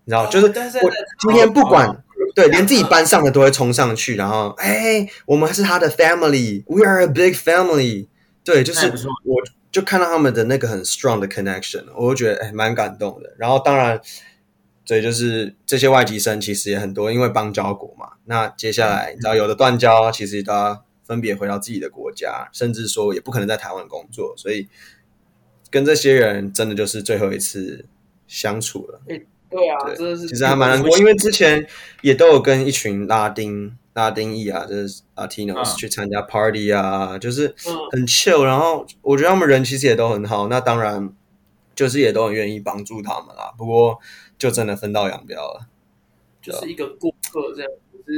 [0.05, 2.03] 你知道，就是我今天不管
[2.33, 8.07] 对，连自己班上的都会冲上去，然后哎，我们是他的 family，we are a big family。
[8.43, 9.35] 对，就是我
[9.71, 13.33] 就看到他们的那个很 strong 的 connection，我就觉得哎蛮感动的。
[13.37, 14.01] 然后当然，
[14.85, 18.13] 对，就是这些外籍生其实也很多，因为邦交国嘛。
[18.25, 24.67] 那接下来你知道有的断交，其实都要分别回到自己的国家，甚至说也不可能在台湾工作，所以
[25.69, 27.85] 跟这些人真的就是最后一次
[28.27, 29.01] 相处了。
[29.51, 31.67] 对啊，对，真的是其实还蛮难过，因为之前
[32.01, 33.77] 也都有跟一群拉丁。
[33.93, 37.53] 拉丁裔啊，就是 Latinos 去参加 party 啊，就是
[37.91, 41.13] 很 chill，然后我觉得他们人其实也都很好，那当然
[41.75, 43.53] 就是也都很愿意帮助他们啦。
[43.57, 43.99] 不过
[44.37, 45.67] 就真的分道扬镳了，
[46.41, 47.69] 就是一个过客这样。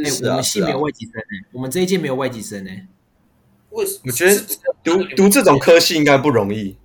[0.05, 2.69] 哎、欸，我们系没有外籍生呢，我们这一届没有外籍生呢。
[3.71, 4.01] 为什么？
[4.05, 4.43] 我觉得
[4.83, 6.77] 读读这种科系应该不容易。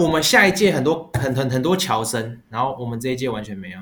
[0.00, 3.78] 我们下一届很多很很很多侨生，然后我们这一届完全没有。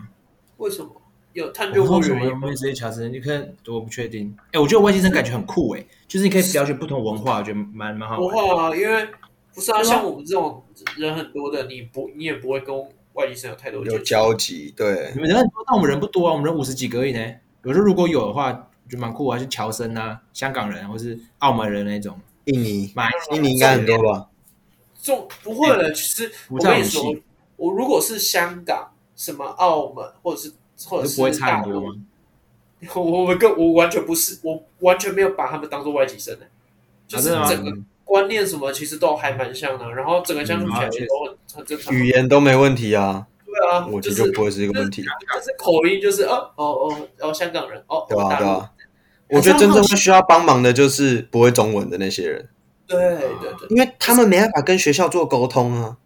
[0.58, 0.90] 为什么？
[1.32, 2.48] 有探究过原因吗？
[2.48, 4.34] 这些侨生，你看我不确定。
[4.52, 8.18] 哎，我觉得外籍生感觉很酷哎，就是你可以了解不同文化，我觉得蛮蛮好。
[8.18, 9.06] 文化啊，因为
[9.54, 10.64] 不是啊，像我们这种
[10.96, 12.74] 人很多的，你不你也不会跟
[13.12, 14.72] 外籍生有太多有交集。
[14.74, 17.20] 对，你们人很多，但我们人不多啊，我们人五十几个而已呢。
[17.64, 22.18] 有时候如果有的话，就蛮酷啊，是侨生啊，香港人或是澳门人那种。
[22.46, 22.94] 印尼，
[23.32, 24.28] 印尼应该很多吧？
[25.06, 27.14] 这不会了，其实我跟你说，
[27.56, 30.52] 我如果是香港、什么澳门或者是。
[30.84, 31.30] 或者是不会？
[32.94, 36.46] 我我跟我完全不是，我完全没有把他们当做外籍生的，
[37.08, 43.26] 就是整个观念什么其实都还蛮像的，然后整个相处起来其实都很很正常，语言都没问题啊。
[43.46, 45.02] 对啊，我觉得就不会是一个问题。
[45.02, 45.08] 就
[45.42, 48.70] 是口音就是哦哦哦哦，香港人哦，对啊对啊。
[49.30, 52.46] 我觉得真正会需要帮忙的就是不会中文的那些人。
[52.86, 55.96] 对对对，因为他们没办法跟学校做沟通啊。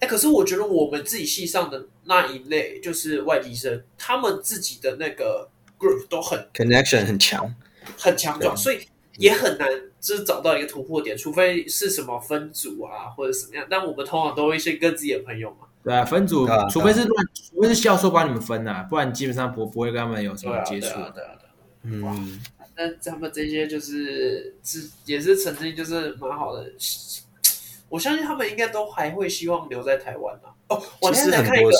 [0.00, 5.48] 哎，可是我觉得我们自己系上的那一类就是外籍生，他们自己的那个
[5.78, 7.54] group 都很 connection 很强，
[7.98, 8.80] 很强壮，所以
[9.16, 9.68] 也很难
[9.98, 13.66] 就是找到一个突破点，除非是什么分组啊或者什么样。
[13.70, 15.66] 但我们通常都会先跟自己的朋友嘛。
[15.82, 20.88] 对啊，分组，除非是乱，除非是教授帮你们分啊，不然基本上不不会跟他们有什么接触。
[20.88, 21.30] 对啊，对啊，
[21.84, 22.40] 嗯，
[22.76, 26.70] 那他们这些就是是也是曾经就是蛮好的。
[27.88, 30.50] 我相信他们应该都还会希望留在台湾啊。
[30.68, 31.70] 哦，我那天在看一个，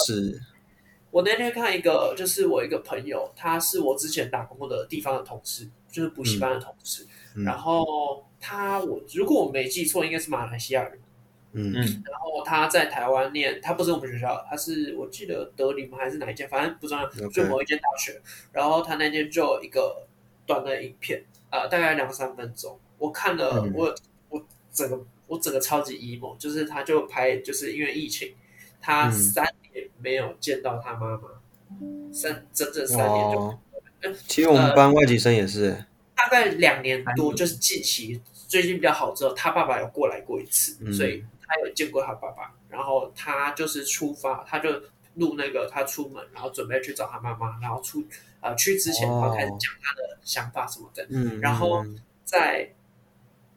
[1.11, 7.07] 我那天看一个，就是我一个朋友，他是我之前打工的地方的同事，就是补习班的同事。
[7.35, 10.99] 嗯、然后他我如果我没记错，应该是马来西亚人。
[11.59, 18.21] 嗯，然后他在台湾念，他不是我们学校，他是我记得德林吗还是哪一间，反正不重要，就某一间大学。
[18.53, 20.07] 然后他那天就有一个
[20.47, 23.95] 短的影片，啊、呃，大概两三分钟，我看了，嗯、我
[24.29, 28.35] 我整个我整个超级 emo，就是他就拍，就是因为疫情，
[28.81, 31.29] 他三年没有见到他妈妈，
[31.81, 33.59] 嗯、三整整三年就，哦、
[34.27, 41.25] 其实我们班外籍生也是，呃、大概两年多，就是近期最近比较好之后，他爸爸有过来过一次，嗯、所以。
[41.49, 44.69] 他有见过他爸爸，然后他就是出发，他就
[45.15, 48.05] 录那个他出门，然后准备去找他妈妈，然后出
[48.41, 51.07] 呃去之前，他开始讲他的想法什么的。
[51.11, 51.85] 嗯，然后
[52.25, 52.73] 在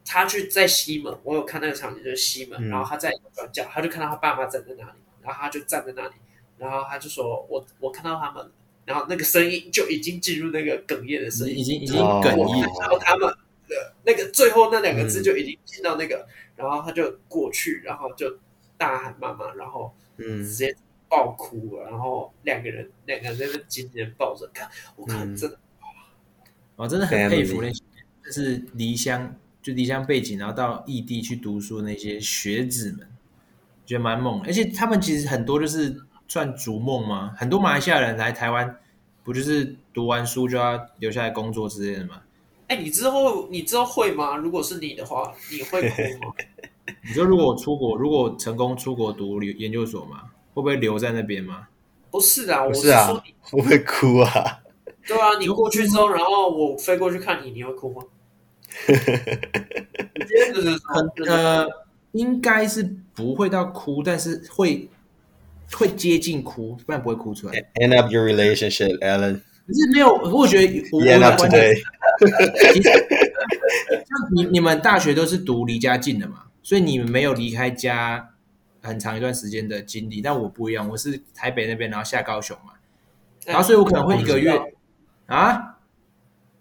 [0.05, 6.13] 他去在西门，我有看那个场景，就是西门，嗯、然后他在转角，他就看到他爸妈站在那里，然后他就站在那里，
[6.57, 8.51] 然后他就说：“我我看到他们。”
[8.85, 13.29] 然后那个声音就已经进入那个哽咽的声音，已经已经哽咽，然后他们
[13.67, 16.17] 的那个最后那两个字就已经进到那个。
[16.17, 16.27] 嗯
[16.59, 18.37] 然后他就过去，然后就
[18.77, 20.75] 大喊妈妈，然后直接
[21.09, 25.57] 爆哭了，嗯、然后两个人两个人在那紧紧抱着看，我看真的，
[26.75, 27.83] 我、嗯、真的很佩服那些
[28.23, 33.07] 就是离乡就离乡背景，然后到异地去读书那些学子们，
[33.85, 34.47] 觉得蛮猛的。
[34.47, 38.77] 而且他们其实很多就是算逐梦嘛，很多马来西亚人来台湾，
[39.23, 42.21] 不就是读完书就要留下来工作之类的吗？
[42.67, 44.37] 哎，你之后你之后会吗？
[44.37, 46.33] 如果是你的话，你会哭吗？
[47.03, 50.23] 你说如果我出国，如果成功出国读研究所嘛，
[50.59, 51.67] 会不会留在那边吗？
[52.11, 54.59] 不是啊，我是说你会不会哭啊？
[55.07, 58.01] 对啊，你过去之后，然后我飞过去看你，你会哭吗？
[58.87, 58.95] 很
[61.27, 61.67] 呃，
[62.11, 62.83] 应该是
[63.15, 64.87] 不会到哭，但是会
[65.73, 67.53] 会接近哭，不然不会哭出来。
[67.75, 69.41] End up your relationship, Alan.
[69.67, 71.75] 可是没有，我觉得我的观点，
[73.89, 78.29] 像你你们大学都是读离家近的嘛，所以你们没有离开家
[78.81, 80.21] 很长一段时间的经历。
[80.21, 82.73] 但我不一样，我是台北那边，然后下高雄嘛，
[83.45, 84.51] 然后所以我可能会一个月
[85.27, 85.77] 啊。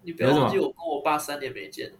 [0.01, 1.91] 你不要忘记我跟我爸三年没见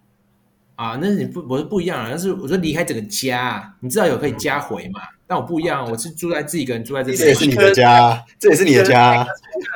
[0.75, 5.01] 啊，那是你不我是不一样啊，但是我说离开整个家，你知道有可以家回嘛？
[5.27, 9.27] 但我不一样，我是住在自己一个人住在这边，这也是你的家，这也是你的家。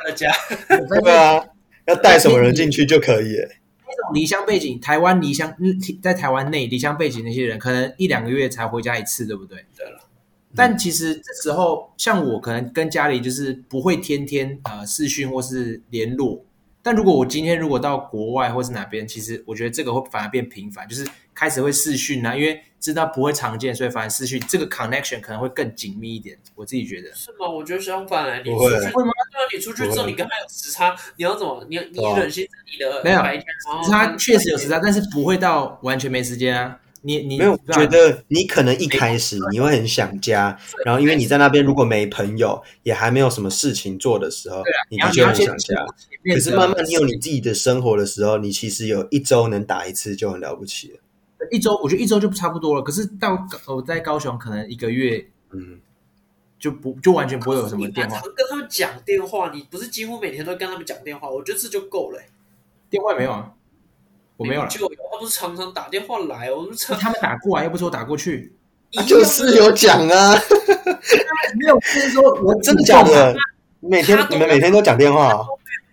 [0.06, 0.32] 的家，
[0.68, 1.44] 对啊，
[1.86, 3.36] 要带什么人进去就可以。
[3.36, 5.54] 那种离乡背景，台湾离乡，
[6.02, 9.64] 在台湾内离乡背景那些人，可能一两个月才回家一次，对不对？
[9.76, 10.03] 对了，
[10.56, 16.44] 但其实这时候，像我可能跟家里就是不会天天呃视讯或是联络。
[16.82, 26.36] 但如果我今天如果到国外或是哪边，其实我觉得这个会反而变频繁，就是开始会视讯啊，因为知道不会常见，所以反而视讯这个 connection 可能会更紧密一点。
[26.54, 27.48] 我自己觉得是吗？
[27.48, 29.12] 我觉得相反来，你出去会吗？
[29.32, 31.66] 对啊，你出去之后你跟他有时差，你要怎么？
[31.70, 36.78] 你你忍心你的白天没有时差确实有时差，但是不会到完全没时间啊。
[37.06, 45.74] 你你没有觉得你可能一开始你会很想家，然后因为你在那边如果没朋友，也还没有什么事情做的时候，你的确很想家。
[46.24, 50.98] 可是慢慢你有你自己的生活的时候，你其实有一周能打一次就很了不起了。
[51.50, 52.80] 一周我觉得一周就差不多了。
[52.80, 55.78] 可是到我在高雄，可能一个月，嗯，
[56.58, 58.18] 就不就完全不会有什么电话。
[58.34, 61.28] 跟他们讲电话，你不是几乎每天都跟他们讲电话？
[61.28, 62.22] 我觉得这就够了。
[62.88, 63.52] 电话没有啊。
[64.36, 68.52] 我没有了，就，他不是常常打电话来，我们常他们打过来，又不是我打过去，
[69.06, 70.34] 就是有讲啊，
[71.56, 73.34] 没有，就是说我真的假的？
[73.80, 75.46] 每天你们每天都讲电话？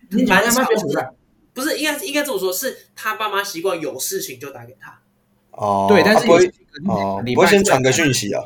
[0.09, 1.13] 你爸妈学什么？
[1.53, 4.99] 不是，应该应该这么说，是他爸妈习惯有事情就打给他。
[5.51, 6.45] 哦，对，但是不会
[6.87, 8.41] 哦，不会先传个讯息啊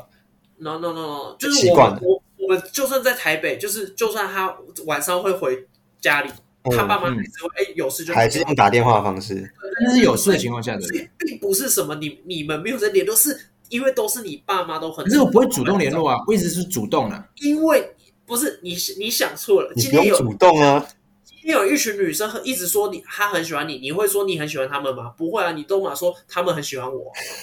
[0.58, 5.66] ？No No No No，就是我我我们就算在台北，就是就算他晚上会回
[6.00, 6.30] 家里。
[6.70, 9.52] 他爸妈还是会哎，有事就还是用打电话的方式，
[9.84, 10.82] 但是有事的情况下的，
[11.18, 13.38] 并不是什么你你们没有在联络，是
[13.68, 17.94] 因为都是你爸妈都很，可是我不会主动联络啊，我一直是主动的，因为
[18.24, 20.86] 不是你你想错了，今天有主动啊，
[21.24, 25.12] 今天有一群女生一直说你她很喜欢你，你会说你很喜欢他们吗？
[25.16, 27.12] 不会啊，你都嘛说他们很喜欢我，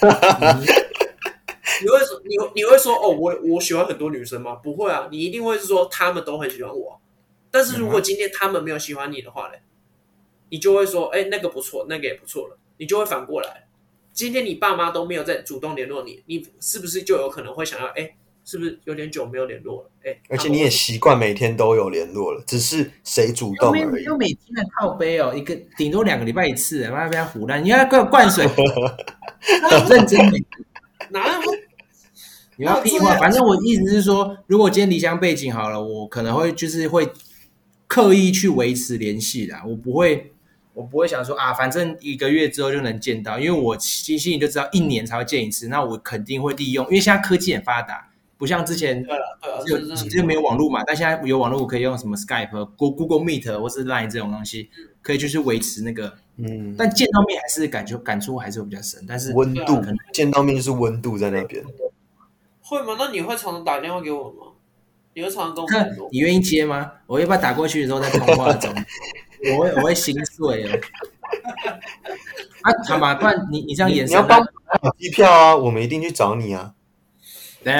[1.82, 4.54] 你会说你你会说哦，我我喜欢很多女生吗？
[4.56, 7.00] 不会啊，你一定会是说他们都很喜欢我。
[7.54, 9.54] 但是如果今天他们没有喜欢你的话呢，
[10.48, 13.68] 你就会说，哎，那个不错，那个也不错了，你就会反过来。
[14.12, 18.10] 今天你爸妈都没有在主动联络你，你是不是就有可能会想要，哎，
[18.44, 19.90] 是不是有点久没有联络了？
[20.02, 24.02] 哎，而且你也习惯每天都有联络了，只是谁主动而已。
[24.02, 28.44] 又每天的靠背哦，一个顶多两个礼拜一次，妈不要胡乱，你要灌灌水，
[29.88, 30.44] 认真点，
[31.10, 31.40] 哪有？
[32.56, 37.08] 你要屁话，反正我意思是说，如果今天离乡背景好了，我可能会就是会。
[37.94, 40.32] 刻意去维持联系的，我不会，
[40.72, 49.06] 我不会想说啊，反正一个月之后就能见到，因为我心心里就知道一年才会见一次，那我肯定会利用，因为现在科技很发达，不像之前
[49.64, 49.78] 就
[50.08, 54.70] 就没有网络嘛，但现在有网络我可以用什么 Skype、Google Meet 或是 Line 这种东西，
[55.00, 61.64] 可以就是维持那个，嗯，但见到面还是感觉感触还是会比较深，但是温度可能见到面就是温度在那边，
[62.60, 62.96] 会吗？
[62.98, 64.50] 那你会常常打电话给我吗？
[65.14, 66.90] 你会常常跟我，你愿意接吗？
[67.06, 68.72] 我要不要打过去的时候再通话中，
[69.56, 70.80] 我会我会心碎哦。
[72.62, 76.72] 啊，好吧，不然你你这样延伸，你要帮买机票啊，我们一定去找你啊。
[77.62, 77.72] 对，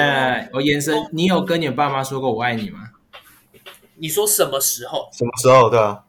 [0.53, 2.79] 我延伸，你有跟你爸妈说过我爱你吗？
[3.95, 5.09] 你说什么时候？
[5.11, 5.69] 什么时候？
[5.69, 6.03] 对啊，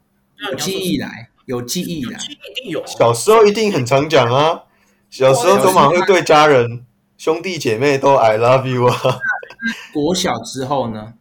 [0.51, 2.85] 有记忆以来，有记忆以来，一定有。
[2.87, 4.63] 小时候一定很常讲啊，
[5.11, 6.85] 小时候都蛮会对家人、
[7.19, 8.97] 兄弟姐妹都 I love you 啊。
[9.93, 11.15] 国小之后呢？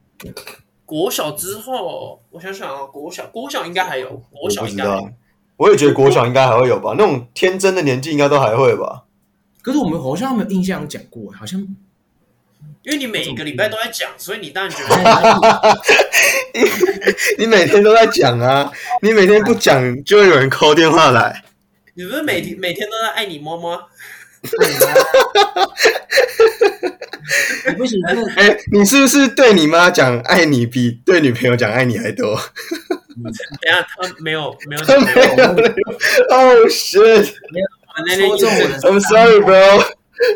[0.86, 5.10] 国小之后，我想想啊，国小国小应该还有，国小应该我，
[5.58, 9.04] 我也觉得国小应该还会有吧，那种天真的年纪应该都还会吧。
[9.62, 11.60] 可是我们好像没有印象讲过，好像
[12.84, 15.82] 因为你每一个礼拜都在讲，所以你当然觉得
[17.40, 18.72] 你每天都在讲啊，
[19.02, 21.44] 你每天不讲就会有人 call 电话来。
[21.96, 23.80] 你不是每天每天都在爱你妈妈？
[27.68, 32.36] 你不行，哎、欸，你是不是对你妈讲爱你比对女朋友讲爱你还多？
[32.36, 35.28] 等下他没有没有他没有
[36.30, 37.34] ，Oh shit！
[37.52, 38.78] 没有，戳中我的。
[38.82, 39.84] I'm sorry, bro.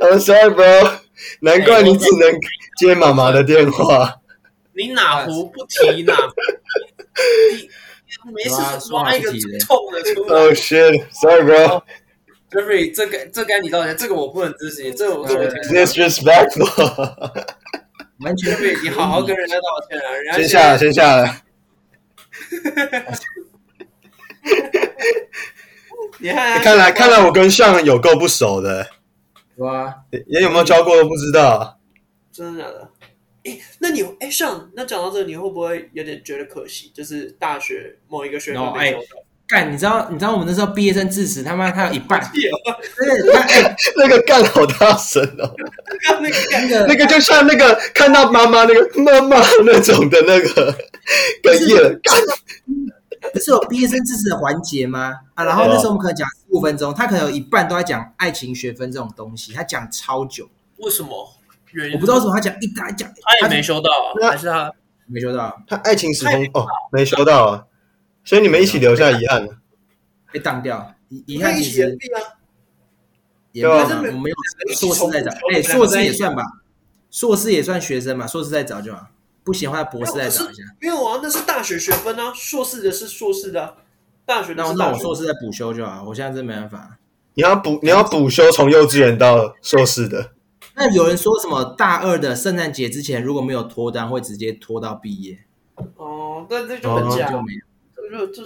[0.02, 1.00] I'm sorry, bro.
[1.42, 2.40] 难怪你只能
[2.78, 4.22] 接妈妈的电话。
[4.74, 6.34] 你哪壶不提哪壶？
[8.26, 10.40] 你没事挖一个痛的出来。
[10.40, 11.04] Oh shit!
[11.12, 11.84] Sorry, bro.
[12.50, 17.46] Jeffrey，这个这该你道歉，这个我不能支持，这个我这个 disrespectful。
[18.22, 20.12] 完全，Jeffrey，你好好跟人家道歉啊！
[20.14, 21.42] 人家先下了，先下了。
[26.20, 28.90] 你看，看来看来我跟向有够不熟的。
[29.58, 31.80] 哇，也有没有教过都不知道。
[32.32, 32.90] 真的假的？
[33.44, 36.92] 哎，那你哎向，那讲到这个，你会不会有点觉得可惜？
[36.94, 39.06] 就是大学某一个学分没收到。
[39.50, 40.08] 干，你知道？
[40.12, 45.52] 你知道我们那时候毕业生致辞，他妈他有一半， 对，哎， 那个干好大声哦，
[46.22, 50.74] 那个那个就像那个看到妈妈那个妈妈那种的那个
[51.44, 52.16] 哽咽干。
[53.34, 55.14] 不是有毕业生致辞的环节吗？
[55.36, 60.48] 啊，然后那时候我们可能讲十五分钟，他可能有一半都在讲爱情学分这种东西，他讲超久。
[60.78, 61.10] 为什么？
[61.94, 63.90] 我不知道为什么他讲一大讲，他也没修到，
[64.30, 64.72] 还是他
[65.06, 65.62] 没修到？
[65.68, 67.64] 他爱情时空哦，没修到啊。
[68.30, 69.44] 所以你们一起留下遗憾。
[69.44, 69.58] 了，
[70.32, 70.94] 被当掉。
[71.08, 76.44] 遗遗憾其实也对啊，我们有硕士在找，哎，硕士也算吧，
[77.10, 79.08] 硕士也算学生嘛，硕士在找就好，
[79.44, 80.62] 不行的话博士再找一下。
[80.80, 83.78] 没有啊，那是大学学分啊，硕士的是硕士的，
[84.28, 87.00] 大学那我那我硕士在补修就好，我现在真没办法。
[87.34, 90.34] 你要补你要补修从幼稚园到硕士的，
[90.76, 95.40] 那有人说什么大二的圣诞节之前如果没有脱单，会直接拖到毕业？
[95.96, 97.69] 哦，那这就很假，就没有。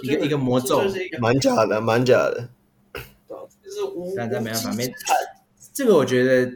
[0.02, 0.82] 一个一个魔咒，
[1.20, 2.48] 蛮假的，蛮假的。
[4.16, 4.92] 但但没办法，没
[5.72, 6.52] 这个我觉得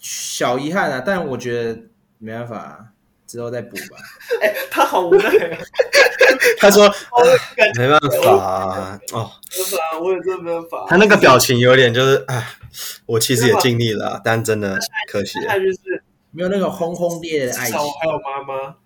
[0.00, 1.78] 小遗憾啊，但我觉得
[2.18, 2.92] 没办法，
[3.26, 3.98] 之后再补吧。
[4.40, 5.58] 哎，他好无奈啊。
[6.58, 6.88] 他说：
[7.76, 12.46] “没办法哦，没办法，我也真没办法。”他那个表情有点就是，哎，
[13.06, 14.78] 我其实也尽力了，但真的
[15.10, 17.76] 可惜，就是没有那个轰轰烈烈的爱情。
[17.76, 18.76] 还有妈妈。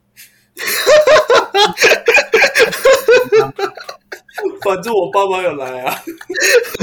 [4.63, 6.03] 反正我爸妈有来啊！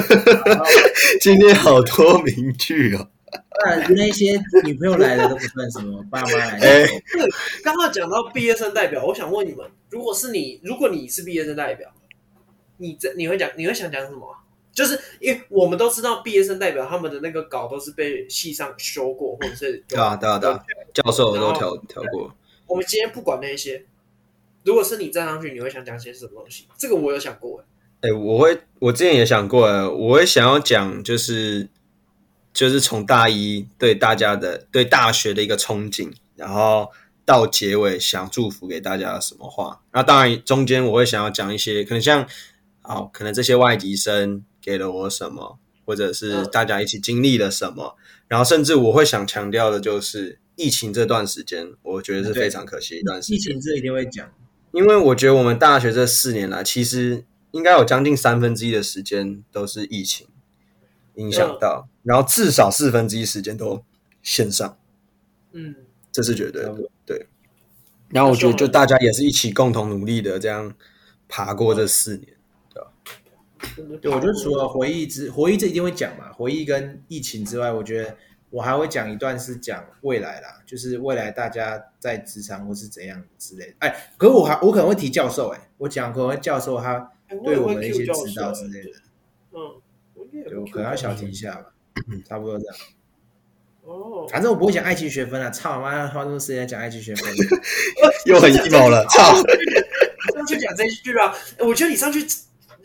[1.22, 3.08] 今天好多名句哦。
[3.90, 6.68] 那些女朋友来的都不算什么，爸妈来的。
[6.68, 6.88] 哎，
[7.64, 11.90] 刚刚讲到毕业生代表，我想问你们：如果是你，如果你是毕业生代表，
[12.78, 14.36] 你这你会讲，你会想讲什么？
[14.72, 20.64] 就是因为我们都知道，毕业生代表他们的那个稿都是被系上修过，或者是对啊对啊对啊，
[20.94, 22.32] 教授都调调过。
[22.68, 23.84] 我们今天不管那些。
[24.64, 26.68] 如果是你站上去，你会想讲些什么东西？
[26.78, 27.66] 这个我有想过哎。
[28.02, 31.68] 哎，我会，我之前也想过哎，我会想要讲，就是
[32.54, 36.92] 就是从大一对大家的对大学的一个憧憬，然后
[37.26, 39.82] 到结尾想祝福给大家什么话。
[39.94, 42.28] 那当然中间我会想要讲一些，可能像
[42.84, 53.38] 哦，可能这些外籍生给了我什么，或者是大家一起经历了什么，嗯、然后甚至我会想强调的就是疫情这段时间，我觉得是非常可惜的一段时间。
[53.38, 54.32] 疫情这一定会讲。
[54.78, 60.28] 因为我觉得我们大学这四年来，其实应该有将近三分之一的时间都是疫情
[61.16, 63.84] 影响到，然后至少四分之一时间都
[64.22, 64.78] 线上。
[65.54, 65.74] 嗯，
[66.12, 66.76] 这是绝对的。
[67.08, 67.26] 对，
[68.10, 70.72] 然后我觉得就大家也是一起共同努力的这样
[71.28, 72.28] 爬过这四年，
[72.72, 72.92] 对吧？
[74.00, 76.32] 对，我觉得除了回忆之回忆，这一定会讲嘛。
[76.34, 78.16] 回忆跟疫情之外，我觉得
[78.50, 83.74] 我还会讲一段是讲未来啦，就是未来大家在职场或是怎样之类的。
[83.80, 87.12] 哎，可是我还我可能会提教授，哎，我讲可能会教授他
[87.44, 88.92] 对我们的一些指导之类的。
[89.52, 89.82] 嗯，
[90.60, 91.74] 我可能要小提一下吧，
[92.26, 92.76] 差不多这样。
[93.84, 95.50] 哦，反正我不会讲爱情学分啊！
[95.50, 97.34] 操妈，花那么多时间讲爱情学分，
[98.28, 99.06] 又很 emo 了。
[99.06, 101.34] 操，上去讲这句啊！
[101.60, 102.26] 我觉得你上去，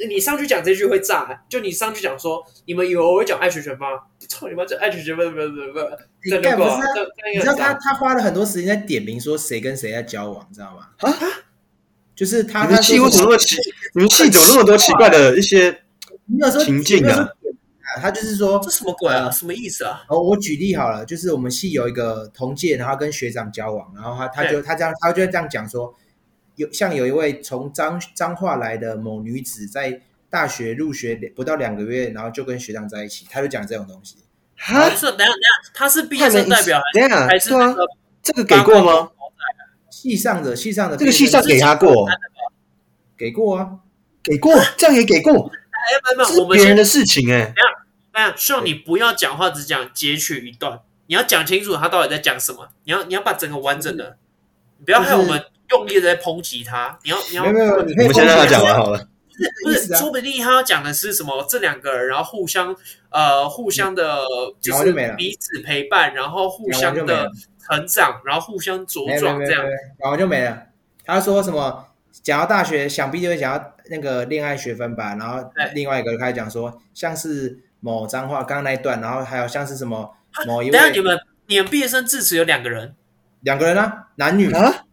[0.08, 1.44] 你上去讲这句会炸。
[1.48, 3.88] 就你上去讲说，你们以为我会讲爱情学分吗？
[4.32, 4.64] 操你妈！
[4.64, 5.80] 这爱情学分不不不不，
[6.24, 6.78] 你干不是？
[7.34, 10.88] 你知道他他花了很多时间在点名说谁跟谁在交往，知道吗？
[10.98, 11.12] 啊，
[12.14, 12.64] 就是他。
[12.64, 13.56] 你们戏为什么那么奇？
[13.94, 15.82] 你们戏怎么那么多奇怪的一些
[16.64, 17.28] 情境啊？
[18.00, 19.30] 他就是说，这什么鬼啊？
[19.30, 20.02] 什么意思啊？
[20.08, 25.94] 哦，我举例好了，就是我们系有一个同届，然后跟学长交往，然后他他就他这样，他就这样讲说，
[26.56, 30.00] 有像有一位从彰彰化来的某女子，在
[30.32, 34.16] 大学入学不到两个月，然后就跟学长在一起，他就讲这种东西。
[34.56, 34.88] 啊？
[34.88, 36.80] 是等下等下，他是毕业生代表
[37.28, 37.76] 还是还是
[38.22, 39.10] 这个给过吗？
[39.90, 42.08] 系上的系上的这个系上给他过，
[43.14, 43.72] 给过啊，
[44.22, 45.34] 给过，这样也给过。
[45.34, 47.52] 哎，没有没有，我们别人的事情哎。
[48.12, 50.80] 哎，希望你不要讲话，只讲截取一段。
[51.08, 52.70] 你要讲清楚他到底在讲什么。
[52.84, 54.16] 你要你要把整个完整的，
[54.78, 56.98] 你不要害我们用力的在抨击他。
[57.04, 59.08] 你要你要，没有没有，我们先让他讲完好了。
[59.64, 61.44] 不是，说不定他要讲的是什么？
[61.48, 62.74] 这两个人，然后互相
[63.10, 64.24] 呃互相的，
[64.60, 69.64] 就是彼此陪伴，然后互相的成长，然后互相茁壮，这样，
[69.98, 70.64] 然后就没了。
[71.04, 71.86] 他说什么？
[72.22, 75.16] 讲到大学，想必就会讲到那个恋爱学分吧。
[75.16, 77.60] 然后另外一个开始讲说，像是。
[77.84, 80.14] 某脏话，刚刚那一段，然后还有像是什么
[80.46, 82.94] 某一位，等下你们你们毕业生致辞有两个人，
[83.40, 84.84] 两个人啊，男女啊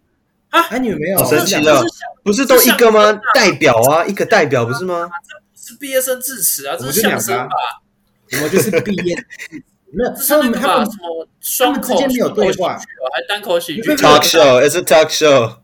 [0.49, 1.83] 啊，男女没有，好神奇的，
[2.23, 3.19] 不是都一个吗？
[3.33, 5.09] 代表啊，一个代表不是吗？
[5.27, 7.55] 这不是毕业生致辞啊，这是相声吧？
[8.33, 9.15] 我们就是毕业，
[9.91, 15.57] 没有，他们他们什么双口之间没有对话，还单口喜剧，talk show，it's a talk show，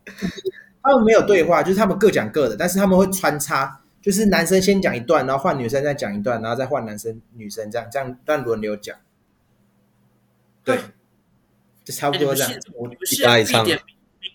[0.82, 3.80] 他们没有对话，就是他们各讲各的，但是他们会穿插。
[4.02, 8.96] 就是男生先讲一段，然后换女生再讲一段，然后再换男生女生这样这样，但轮流讲。
[10.62, 10.78] 对，
[11.84, 12.52] 就差不多这样。
[12.74, 13.76] 我们下一场明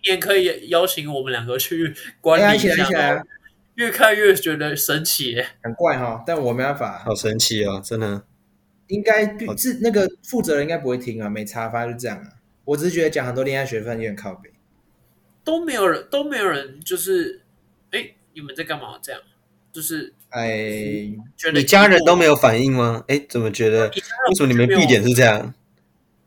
[0.05, 2.85] 年可以邀请我们两个去观礼一下。
[2.85, 3.23] 起来，
[3.75, 6.99] 越看越觉得神奇，很怪哈，但我没办法。
[7.05, 8.23] 好神奇哦，真的。
[8.87, 9.25] 应该
[9.57, 12.27] 是那个负责人应该不会听啊，没差，反正就这样啊。
[12.65, 14.51] 我只是觉得讲很多恋爱学分有点靠北，
[15.43, 17.41] 都没有人都没有人就是，
[17.91, 18.99] 哎，你们在干嘛？
[19.01, 19.21] 这样。
[19.73, 21.09] 就是哎，
[21.53, 23.05] 你家人都没有反应吗？
[23.07, 23.87] 哎，怎么觉得？
[23.87, 25.53] 为什么你们必点是这样？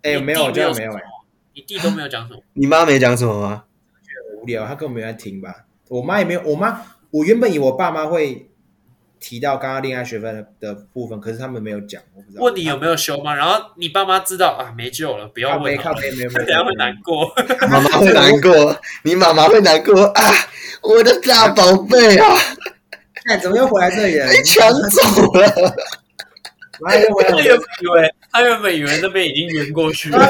[0.00, 1.02] 哎，没有，这样没有哎。
[1.54, 2.40] 你弟都没有讲什么？
[2.54, 3.64] 你妈没讲什么吗？
[4.02, 5.64] 觉得无聊，他根本没在听吧？
[5.88, 8.50] 我妈也没有，我妈，我原本以为我爸妈会
[9.20, 12.42] 提到刚刚恋爱学分的部分，可是他们没有讲，我不知道。
[12.42, 13.34] 问你有没有修吗？
[13.34, 16.02] 然后你爸妈知道啊，没救了，不要问，他 等
[16.46, 17.32] 下会难过，
[17.68, 20.22] 妈妈会难过，你妈妈会难过啊，
[20.82, 22.36] 我的大宝贝啊！
[23.26, 24.26] 哎，怎么又回来这里了？
[24.28, 25.48] 被抢走了！
[26.84, 30.18] 他原本以为他原本以为那边已经圆过去了。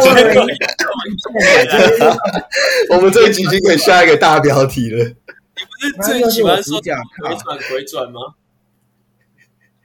[2.90, 5.02] 我们这一集已经可以下一个大标题了。
[5.02, 5.14] 你
[5.96, 7.02] 不是最喜欢说回转
[7.70, 8.20] 回转吗？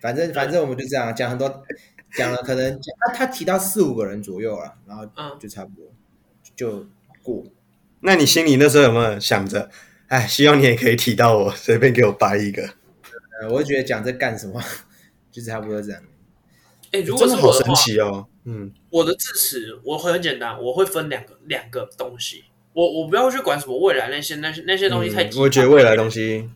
[0.02, 1.64] 反正反正我们就这样讲很多，
[2.14, 5.06] 讲了可能他他提到四五个人左右了，然后
[5.40, 5.86] 就差不多
[6.58, 6.86] 就
[7.24, 7.46] 过。
[8.02, 9.70] 那你心里那时候有没有想着，
[10.08, 12.70] 哎，希望你也可以提到我，随便给我掰一个？
[13.50, 14.62] 我就觉得讲这干什么，
[15.32, 16.02] 就差不多这样。
[16.92, 18.28] 哎，如果是我的话，真的好神奇哦。
[18.46, 22.46] 嗯，我的智齿我会很简单，我会分两个两个东西。
[22.74, 25.40] 我我不要去管什么未来那些那些那些东西太急。
[25.40, 26.50] 我觉得未来东西，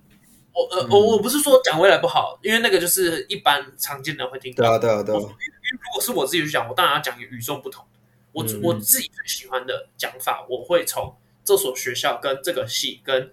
[0.53, 4.63] 我呃我我不是说讲未来不好，因为那个就是一般常见的会听到。
[4.63, 5.19] 对啊对啊对啊。
[5.19, 7.85] 因为如果是我自己去讲，我当然要讲与众不同。
[8.31, 13.31] 我我自己最喜欢的讲法，我会从这所学校跟这个系跟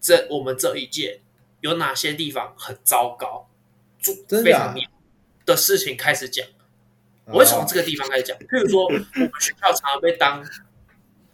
[0.00, 1.20] 这我们这一届。
[1.60, 3.48] 有哪些地方很糟糕，
[4.28, 4.84] 非常黏
[5.52, 6.44] 的事情开始讲，
[7.26, 8.36] 我会从这个地方开始讲。
[8.38, 9.06] 譬如说，我们
[9.38, 10.44] 学校常常被当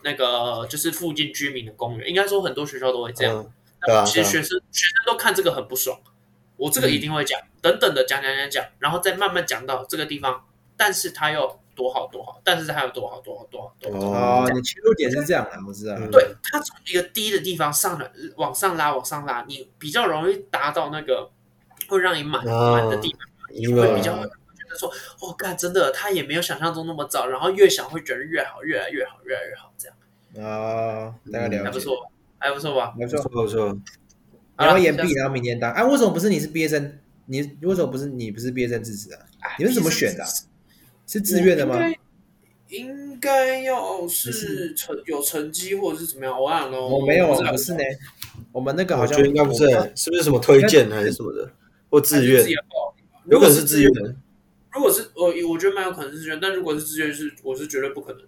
[0.03, 3.51] 那个就是附近居民的公园，应该说很多学校都会这样。
[3.87, 5.99] 那其实学生学生都看这个很不爽，
[6.57, 10.45] 我这个一定会讲，等等的讲讲讲讲，然后再慢慢讲到这个地方，
[10.77, 11.59] 但是他又。
[11.79, 14.43] 多好多好，但是他有多好多好多好多好。
[14.43, 15.95] 哦，你切入点是这样的，我知道。
[16.11, 21.31] 对，他从一个低的地方上来，往上拉，往上拉，你比较容易达到那个
[21.87, 24.31] 会让你满满的地方，你会比较觉
[24.69, 24.91] 得说，
[25.21, 29.97] 哦，干，真的，他也没有想象中那么糟，然后越想会觉得越好，越来越好，越来越好，这样。
[30.47, 32.95] 啊，大概了解，还不错，还不错吧？
[32.97, 33.79] 没错，不错。
[34.57, 35.73] 然后延毕，然后明年当。
[35.73, 36.99] 啊，为什么不是你是毕业生？
[37.27, 39.21] 你为什么不是你不是毕业生致辞啊？
[39.59, 40.25] 你们怎么选的？
[41.07, 41.79] 是自愿的吗？
[42.69, 46.35] 应该要是成有成绩或者是怎么样？
[46.35, 46.87] 我忘了。
[46.87, 47.79] 我没有，不是呢。
[48.53, 51.51] 我们那个好像应该不是，是不是什么推荐还是什么的？
[51.91, 52.47] 或自愿？
[52.49, 52.61] 有
[53.37, 54.15] 可能是自愿的。
[54.73, 56.39] 如果是我，我觉得蛮有可能是自愿。
[56.39, 58.23] 但如果是自愿，是我是绝对不可能。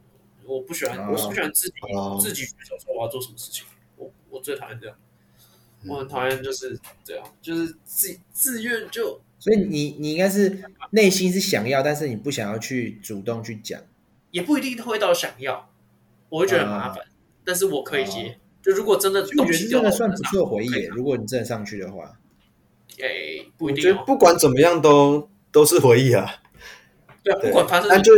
[0.45, 1.75] 我不喜欢，我是不喜欢自己
[2.21, 3.67] 自己去想说我要做什么事情。
[3.97, 4.97] 我我最讨厌这样。
[5.87, 9.21] 我很讨厌就是这样，就是自自愿就。
[9.39, 13.81] 所以你你应该是内心是想要，但是你不想要去主动去讲。
[14.31, 15.71] 也不一定会到想要，
[16.29, 17.07] 我会觉得很麻烦。
[17.45, 18.39] 但是我可以接。
[18.63, 22.20] 就如果真的我觉得真的算不错回忆，如果你真的上去的话。
[23.09, 23.85] 诶，不一定。
[23.85, 26.37] 我觉得不管怎么样都都是回忆啊。
[27.23, 28.13] 对，不管发生，那就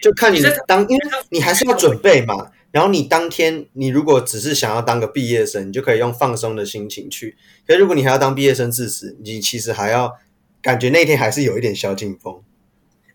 [0.00, 2.50] 就看你当，因为你还是要准备嘛。
[2.72, 7.36] 然后你当天，你如果只是想要当个毕业生，你就可以用放松的心情去。
[7.66, 10.12] 可是如果你还要当毕业生致辞，你其实还要
[10.60, 12.42] 感觉那天还是有一点小紧绷。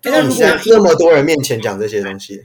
[0.04, 2.44] 那你在那么多人面前讲这些东西，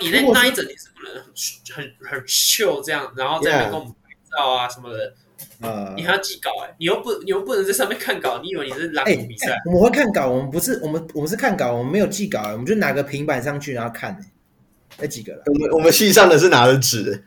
[0.00, 5.14] 你那那一整天是不能很很很秀这样，然后在那边给我们拍照啊什么的。
[5.60, 9.56] 呃，你还要记稿哎，你又不你又不能在上面看稿，你以为你是朗读比赛？
[9.66, 14.18] 我们会看稿，我们不是我们我们是看稿，我们没有记稿，我们就拿个平板上去然后看。
[15.00, 15.42] 那几个了？
[15.46, 17.24] 我们我们系上的是拿的纸，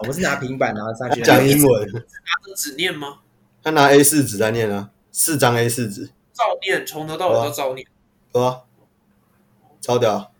[0.00, 1.98] 我们是拿平板然后上去讲英文，拿
[2.46, 3.20] 着纸念吗？
[3.62, 7.86] 他拿 A 四纸在念啊，四张 A 四纸，照念，从头到尾都照念，
[8.32, 8.60] 对啊，
[9.80, 10.30] 超屌，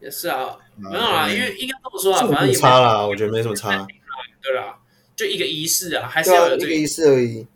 [0.00, 3.86] 也是啊，没有啦，因为应该这么说啊，反正也差啦，我觉得没什么差，
[4.42, 4.76] 对啦，
[5.18, 7.46] 就一个仪式啊，还是要有一个仪式而已，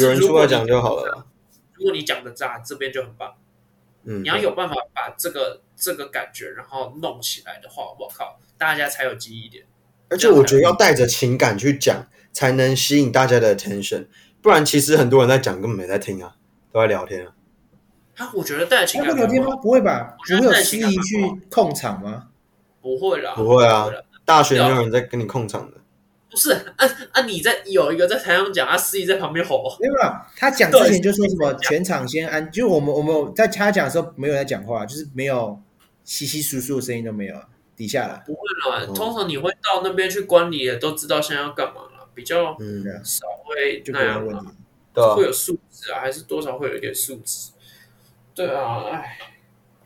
[0.00, 1.26] 有人出来讲就好了。
[1.74, 3.34] 如果你讲的炸，这边就很棒，
[4.04, 5.60] 嗯，你要有办法把这个。
[5.78, 9.66] 这个感觉，然后弄起来的话，我靠，大家才有记忆点。
[10.08, 14.06] 而且我觉得要带着情感去讲，才能吸引大家的 attention。
[14.40, 16.34] 不然，其实很多人在讲，根本没在听啊，
[16.72, 17.34] 都在聊天啊。
[18.16, 19.54] 啊，我觉得带着情感聊天吗？
[19.56, 20.16] 不会吧？
[20.26, 22.28] 不会有司仪去控场吗？
[22.80, 23.86] 不会啦，不会啊。
[24.24, 25.76] 大学没有人在跟你控场的。
[26.36, 27.22] 不是，啊啊！
[27.22, 29.76] 你在有一个在台上讲，啊，司仪在旁边吼。
[29.80, 35.60] 没有啦，他讲之前就说什么 全场先安，就我们我们在他讲的时候没有在讲话，就是没有。
[36.04, 37.34] 稀稀疏疏的声音都没有，
[37.74, 38.22] 底下了。
[38.24, 42.56] 不会啦，通常你会到那边去观礼的，都知道现在要干嘛了，比较
[43.02, 44.54] 少会那样嘛。
[45.16, 47.50] 会有素质啊，还是多少会有一点素质。
[48.36, 49.18] 对啊，哎，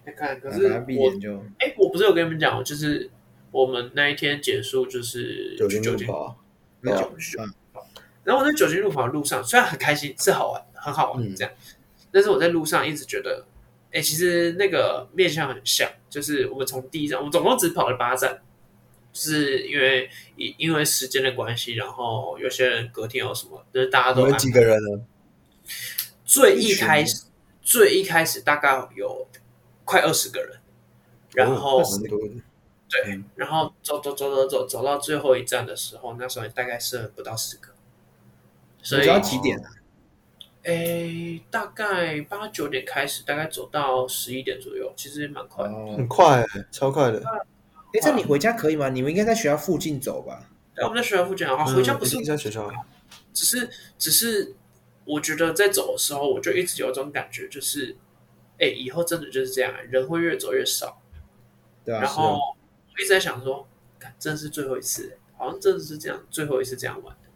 [0.05, 0.67] 你看，可是
[0.99, 1.11] 我，
[1.59, 3.09] 哎，我不是有跟你们讲，就是
[3.51, 6.37] 我们那一天结束就是酒精路跑，
[6.83, 7.87] 酒精路跑。
[8.25, 11.53] 然后我在酒精路跑的路上，虽然很开心，是好玩，很好玩这样，
[12.13, 13.45] 但是我在路上一直觉得。
[13.93, 18.41] 哎，其实那个面相很像，就是我们从第一站，我们总共只跑了八站，
[19.13, 24.29] 就是因为因因为时间的关系，然后有些人隔天有什么，就是大家都。
[24.29, 25.05] 有几个人呢？
[26.25, 27.25] 最一开始，
[27.63, 29.27] 最一开始大概有
[29.85, 30.61] 快二十个人，
[31.35, 31.83] 然后
[32.91, 37.69] 对，然后走走走走走走到最后一站的时候，那时候大概是不到十个，
[38.83, 39.71] 所以要几点啊？
[40.63, 47.19] 哎，大概八九点开始，大概走到十一点左右，其实也蛮快，很快，超快的。
[47.95, 48.89] 诶，这你回家可以吗？
[48.89, 50.51] 你们应该在学校附近走吧？
[50.75, 51.65] 对，我们在学校附近的话。
[51.65, 52.71] 回家不是在学校，
[53.33, 54.55] 只是只是，
[55.05, 57.97] 我觉得在走的时候，我就一直有种感觉，就是，
[58.59, 61.01] 诶，以后真的就是这样，人会越走越少。
[61.85, 62.03] 对啊。
[62.03, 62.60] 然后我
[63.01, 63.67] 一直在想说，
[63.99, 67.29] 看，真的是最后一次，好像真的是这样，最后一次这样玩的，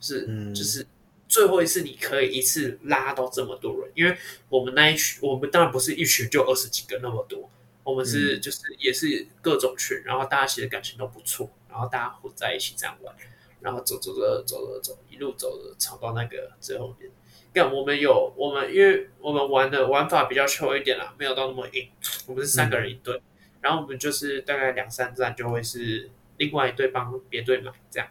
[0.00, 0.86] 是，就是。
[1.26, 4.16] 最后一次你可以一次拉到这么多人，因为
[4.48, 7.50] 我们那一群，我们当然不是一群就二十几个那么多，
[7.82, 13.12] 我们是就是也是各种群，然后大家其实感情都不错，然后大家混在一起这样玩，
[13.60, 17.10] 然后走走走走走走，一路走着走到那个最后面。
[17.52, 21.88] 干，我们有我们，因为我们玩的玩法比较 chill 一点啦，没有到那么硬。
[22.26, 23.22] 我们是三个人一队，嗯、
[23.64, 28.06] 然后我们就是大概两三站就会是另外一队帮别队买这样。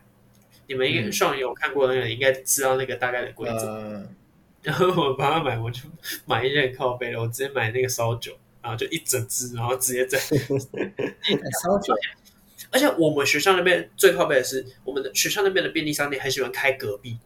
[0.66, 3.68] 你们应该上有看过那个，应该知道那个大概的规则。
[3.68, 4.16] 嗯、
[4.64, 5.82] 然后我帮他买，我就
[6.26, 10.18] 买一件靠背的，我直接买那个烧酒，然后就一整支，然后直接在
[11.62, 11.94] 烧酒。
[12.72, 17.20] 而且我们学校那边最靠背的是，我们的学校那边的便利商店很喜欢开隔壁，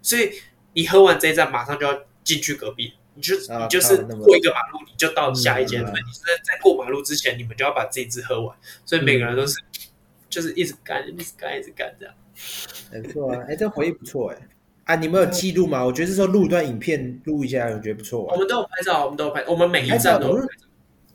[0.00, 0.32] 所以
[0.72, 5.80] 你喝完这一站，马上就要进去隔壁，你就、啊、你就是过一个马路，你就到下一间。
[5.80, 8.56] 所以、嗯、你是在在过马路之前，你们就要把这一支喝完。
[8.84, 9.90] 所以每个人都是、嗯、
[10.30, 12.14] 就是一直干，一直干，一直干这样。
[12.92, 14.48] 没错啊，哎，这回忆不错哎，
[14.84, 15.84] 啊，你们有记录吗？
[15.84, 18.34] 我觉得是说录一段影片录一下，我觉得不错啊。
[18.34, 20.66] 我们都有拍照，我们都有拍，我们每一站都有拍照。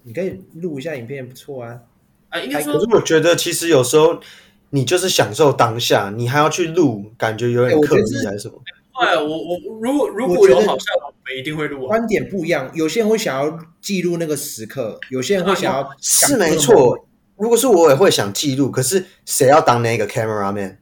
[0.04, 1.80] 你可以录一下影片，不错啊。
[2.28, 4.20] 啊，应该说，可是我觉得其实有时候
[4.72, 8.62] 你就是享受当下，你还要去录，感觉有点刻意还是什么？
[9.02, 11.88] 哎，我我如果如果有好笑，我们一定会录。
[11.88, 17.08] 观点不一样，有些人会想要记录那个时刻，有些人会想要是没错。
[17.36, 20.80] 如果是我也会想记录，可是谁要当那个 camera man？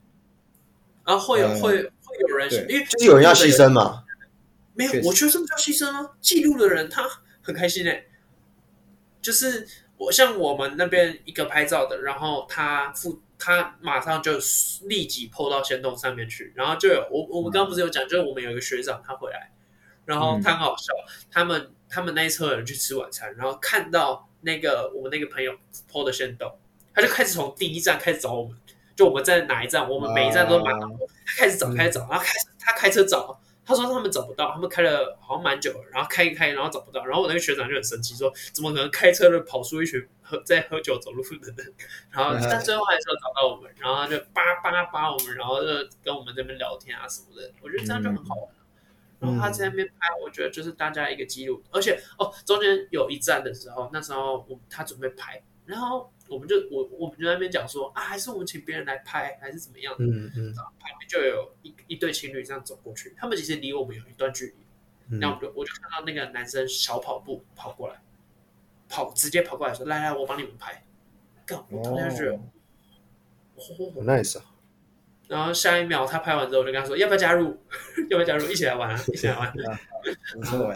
[1.03, 4.03] 啊，会有会会有人，因为就是有人要牺牲嘛。
[4.73, 6.11] 没有，我觉得这么叫牺牲啊！
[6.21, 7.03] 记录的人他
[7.41, 8.05] 很开心诶，
[9.21, 9.67] 就是
[10.01, 14.31] 我像我们那边一个拍照的，然后他付他马上就
[14.87, 19.51] 立即 po 到仙洞上面去，然后就有我我们刚刚不是有讲，就是我们有一个学长他回来，
[20.05, 20.91] 然后他很好笑，
[21.29, 25.53] 他们他们那一车人去吃晚餐，然后看到那个我们那个朋友
[25.91, 26.51] po 的仙洞，
[26.95, 28.57] 他就开始从第一站开始找我们，
[28.95, 33.39] 就我们在哪一站，我们每一站都满，他开始找开始找，然后开始他开车找。
[33.75, 41.73] 他说他们找不到，他们开了好像蛮久了，然后开一开，然后找不到，然后我那个学长就很生气，说怎么可能开车的跑出一群喝在喝酒走路的人？
[42.09, 45.67] 然后但最后还是有找到我们，然后他就叭叭叭我们，然后就
[46.03, 48.49] 跟我们这边聊天啊什么的，我觉得这样就很好玩。
[49.21, 56.11] 嗯、然后他在那边拍，我觉得就是大家一个记录，而且哦中间有一站的时候，那时候我他准备拍，然后。
[56.31, 59.93] 我们就我我们就在那边讲说啊，还是我们请别人来拍，还是怎么样？
[59.99, 60.55] 嗯嗯。
[60.55, 64.53] 旁边就有一一对情侣这样走过去，他们其实离我们有一段距离。
[65.09, 68.01] 嗯、然后我就我就看到那个男生小跑步跑过来，
[68.87, 70.85] 跑直接跑过来说：“来来，我帮你们拍。”
[71.45, 72.39] 干，我跳下去了。
[73.55, 74.45] 哦，nice 啊！
[75.27, 77.61] 然后下一秒他拍完之后，我就跟他说：“要不要加入？
[78.09, 78.45] 要不要加入？
[78.49, 79.05] 一起来玩啊！
[79.11, 79.53] 一起来玩。
[80.33, 80.73] ”不错，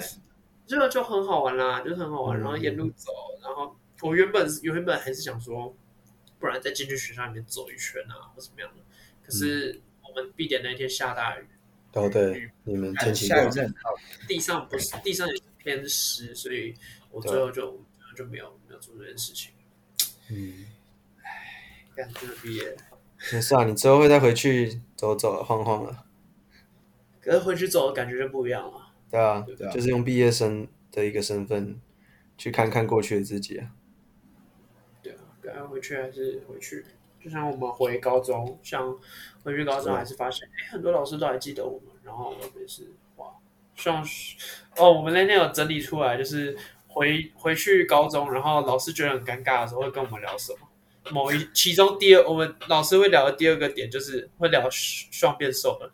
[0.67, 2.37] 这个就很好玩啦，就是很好玩。
[2.37, 3.75] 然后沿路走，然后。
[4.05, 5.75] 我原本原本还是想说，
[6.37, 8.83] 不然再进去学校里面走一圈啊，或怎么样的。
[9.23, 11.45] 可是我们毕典那天下大雨，
[11.93, 13.95] 哦对，你们天气下雨很好，
[14.27, 16.75] 地上不是地上也是偏湿，所以
[17.09, 17.83] 我最后就
[18.15, 19.51] 就没有没有做这件事情。
[20.29, 20.65] 嗯，
[21.23, 22.77] 唉，感觉毕业
[23.33, 26.05] 没事啊，你之后会再回去走走晃晃了。
[27.21, 28.93] 可是回去走的感觉就不一样了。
[29.09, 29.43] 对啊，
[29.73, 31.81] 就是用毕业生的一个身份
[32.37, 33.71] 去看看过去的自己啊。
[35.45, 36.85] 该回去还是回去，
[37.23, 38.95] 就像我们回高中，像
[39.43, 43.27] 回去高中还是发现，哎，很多老师都还记得我们，然后特别是哇，
[43.75, 44.35] 像是
[44.77, 50.59] 哦，我们那天有整理出来，就是回回去高中，然后老师觉得很尴尬的时候，会跟我们聊什么？
[51.11, 55.91] 某一其中第二，我们老师会聊的第二个点就是会聊双变瘦了，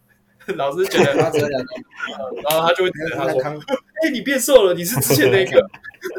[0.55, 5.69] 老师觉得然后他就会觉得他说，哎，你变瘦了，你是之前那个，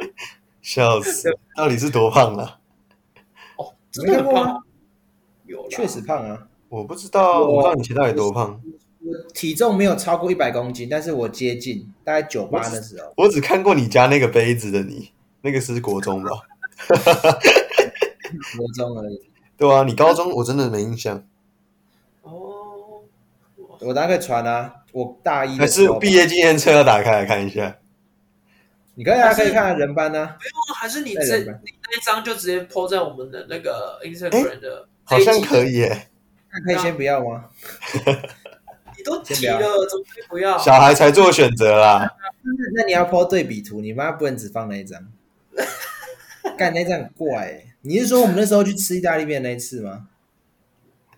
[0.60, 2.60] 笑死，到底是多胖了？
[3.92, 4.62] 真的胖，
[5.46, 6.48] 有确实胖啊！
[6.68, 8.60] 我不知道，我不知道你前到底多胖。
[9.04, 13.12] 我体重没有超过一百公斤，但是我接近，大概九八的时候。
[13.16, 15.10] 我只看过你家那个杯子的你，
[15.42, 16.30] 那个是国中吧？
[18.56, 19.20] 国中而已。
[19.58, 21.22] 对啊，你高中我真的没印象。
[22.22, 23.02] 哦，
[23.80, 27.76] 我大概传啊，我大一还是毕业纪念册要打开来看一下。
[28.94, 30.26] 你可以啊，可以看人班呢。
[30.38, 34.88] 不用，还是你这你那一张就直接 po 在我们的那个 Instagram 的。
[35.04, 36.08] 好像可以耶。
[36.52, 37.44] 那可以先不要吗？
[38.98, 40.58] 你都提了，怎么可以不要？
[40.58, 42.10] 小孩才做选择啦。
[42.74, 45.00] 那你要 po 对比图，你妈不能只放那一张。
[46.58, 47.62] 干那张很怪。
[47.82, 50.08] 你是说我们那时候去吃意大利面那一次吗？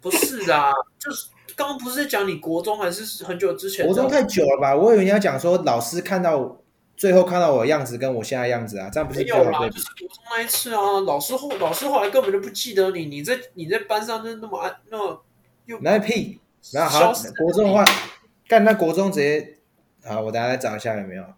[0.03, 3.87] 不是啊，就是刚刚不是讲你国中还是很久之前？
[3.87, 4.77] 国中太久了吧？
[4.77, 6.61] 我以为你要讲说老师看到。
[6.97, 9.69] 最后看到我的样子跟我现在的样子啊，这样不是有啦？
[9.69, 15.25] 就是国中那一次啊，老师后老师后来根本就不记得你，你在你在班上就那么爱那么
[15.67, 16.39] 又那屁，
[16.73, 17.85] 然后好国中的话，
[18.47, 19.57] 干那国中直接
[20.05, 21.35] 啊，我等下来找一下有没有啊，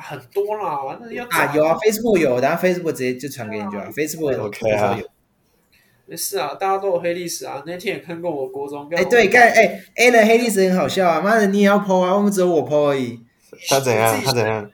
[0.00, 4.98] 很多啦，那要啊有啊，Facebook 有，等下 Facebook 直接就传给你就好，Facebook OK 啊，
[6.04, 13.20] 没事啊，大家都有黑历史啊，那天也看过我国中，哎对，干哎 A 的黑历史很好笑啊，妈的你也要 po 啊，我们只有我 po 而已。
[13.68, 14.22] 他怎样？
[14.24, 14.70] 他怎样？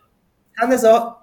[0.55, 1.15] 他那时候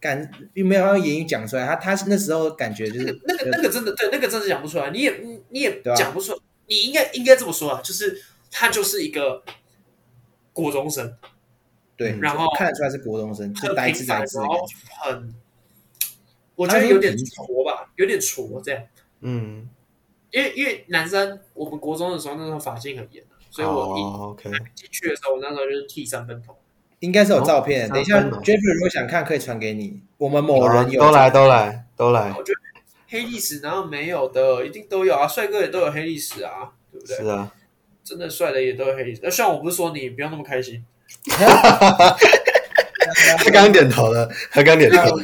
[0.00, 1.66] 感并没有用言语讲出来。
[1.66, 4.90] 他他那时候感觉就是那个那个真的对，那个真的讲不出来。
[4.90, 6.38] 你也你也讲不出来。
[6.68, 9.44] 你应该应该这么说啊，就是他就是一个
[10.52, 11.16] 国中生，
[11.96, 14.66] 对，然后看得出来是国中生，就呆滞呆滞，然后
[15.04, 15.34] 很，
[16.56, 18.82] 我觉得有点挫吧，有点挫这样。
[19.20, 19.68] 嗯，
[20.32, 23.96] 因为因为男生，我们国中的时候那时候发型很严，所以我
[24.36, 24.42] 一
[24.74, 26.58] 进去的时候，我那时候就是剃三分头。
[27.00, 30.00] 应该是有照片，等一下 Jeffrey 如果想看，可以传给你。
[30.18, 32.32] 我们某人有都来都来都来。
[32.36, 32.58] 我觉得
[33.08, 35.28] 黑历史哪有没有的，一定都有啊！
[35.28, 37.16] 帅哥也都有黑历史啊，对不对？
[37.16, 37.52] 是啊，
[38.02, 39.20] 真的帅的也都有黑历史。
[39.22, 40.84] 那虽然我不是说你不要那么开心，
[43.38, 45.20] 他刚点头了，他刚点头。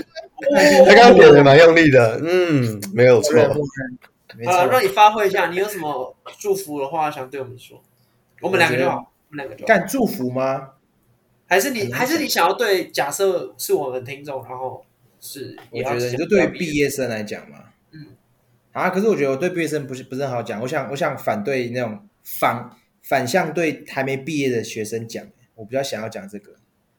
[0.85, 3.33] 他刚刚点的蛮用力的，嗯，没有错。
[4.45, 7.81] 好了，让你发挥一下，你有什么祝福的话想对我们说？
[8.41, 8.97] 我们两个就好，
[9.31, 9.67] 我们两个就好。
[9.67, 10.71] 干祝福吗？
[11.53, 12.89] 还是你，还是你想要对？
[12.89, 14.83] 假设是我们听众，然后
[15.21, 17.59] 是，我觉得你就对毕业生来讲嘛。
[17.91, 18.07] 嗯。
[18.73, 20.59] 啊，可是我觉得我对毕业生不是不是很好讲。
[20.63, 22.71] 我想，我想反对那种反
[23.03, 25.23] 反向对还没毕业的学生讲。
[25.57, 26.53] 我比较想要讲这个。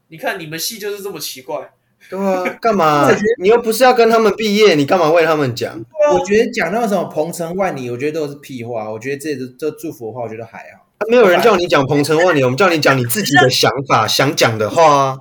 [0.09, 1.71] 你看你们系就是这么奇怪。
[2.07, 3.09] 对啊， 干嘛？
[3.41, 5.83] 你又不是要跟他们毕业，你干嘛为他们讲？
[6.13, 8.91] 我觉得讲那什么鹏程万里，我觉得都是屁话。
[8.91, 10.92] 我觉得这这祝福的话，我觉得还好。
[11.09, 15.17] 没有人叫你讲鹏程万里，我们叫你讲你自己的想法、想讲的话啊。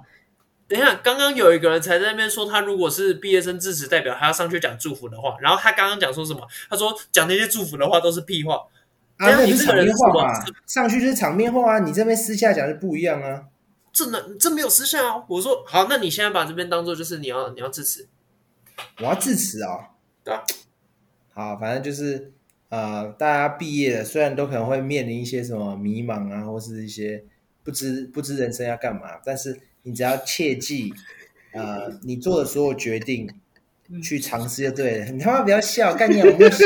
[0.68, 5.36] 等一下，刚刚有一个人才在那边说，他如果是毕业生致辞代表，他要上去讲祝福的话。
[5.40, 6.40] 然后他刚刚讲说什么？
[6.70, 8.56] 他说讲那些祝福的话都是屁话。
[9.18, 10.44] 啊，那你是场面话嘛？
[10.66, 11.78] 上去就是场面话啊！
[11.80, 13.42] 你这边私下讲就不一样啊。
[13.92, 15.22] 这能这没有私下啊。
[15.28, 18.08] 我说好，那你现在把这边当做就是你要你要致辞，
[18.98, 19.90] 我要致辞啊。
[20.24, 20.42] 对啊。
[21.34, 22.32] 好，反正就是
[22.72, 27.22] 呃，大家毕业了，虽然都可能会面临一些什么迷茫啊，或是一些
[27.62, 30.90] 不知不知人生要干嘛，但是你只要切记，
[31.52, 33.28] 呃，你做的所有决定
[34.02, 35.04] 去尝试就对了。
[35.04, 36.64] 你他妈不要笑，干你有没有笑？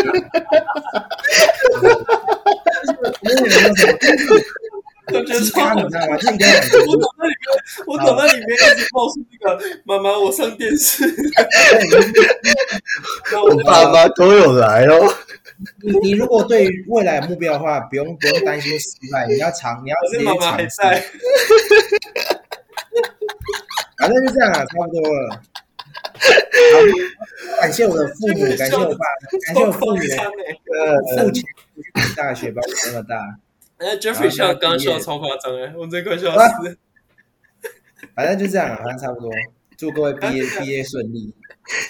[5.12, 7.50] 我觉得超好笑，我脑袋里面，
[7.84, 11.04] 我脑袋里面一直冒出那个妈妈，我上电视。
[13.42, 15.12] 我爸妈都有来哦。
[15.82, 20.76] 你你如果对于未来目标的话，不用不用担心失败，你要尝，你要直接尝试。
[23.98, 25.42] 反正就这样啊，差不多了。
[27.60, 29.06] 感谢我的父母，感谢我爸，
[29.46, 30.16] 感谢我父母的
[30.74, 31.42] 呃父亲，
[32.16, 33.38] 大学把我这么大。
[33.78, 36.78] 哎，Jeffrey 笑，刚刚笑超夸张哎，我这快笑死。
[38.14, 39.30] 反正就这样啊，反正差不多。
[39.76, 41.34] 祝各位毕业毕业顺利。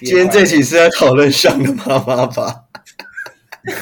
[0.00, 2.64] 今天这期是在讨论上的妈妈吧？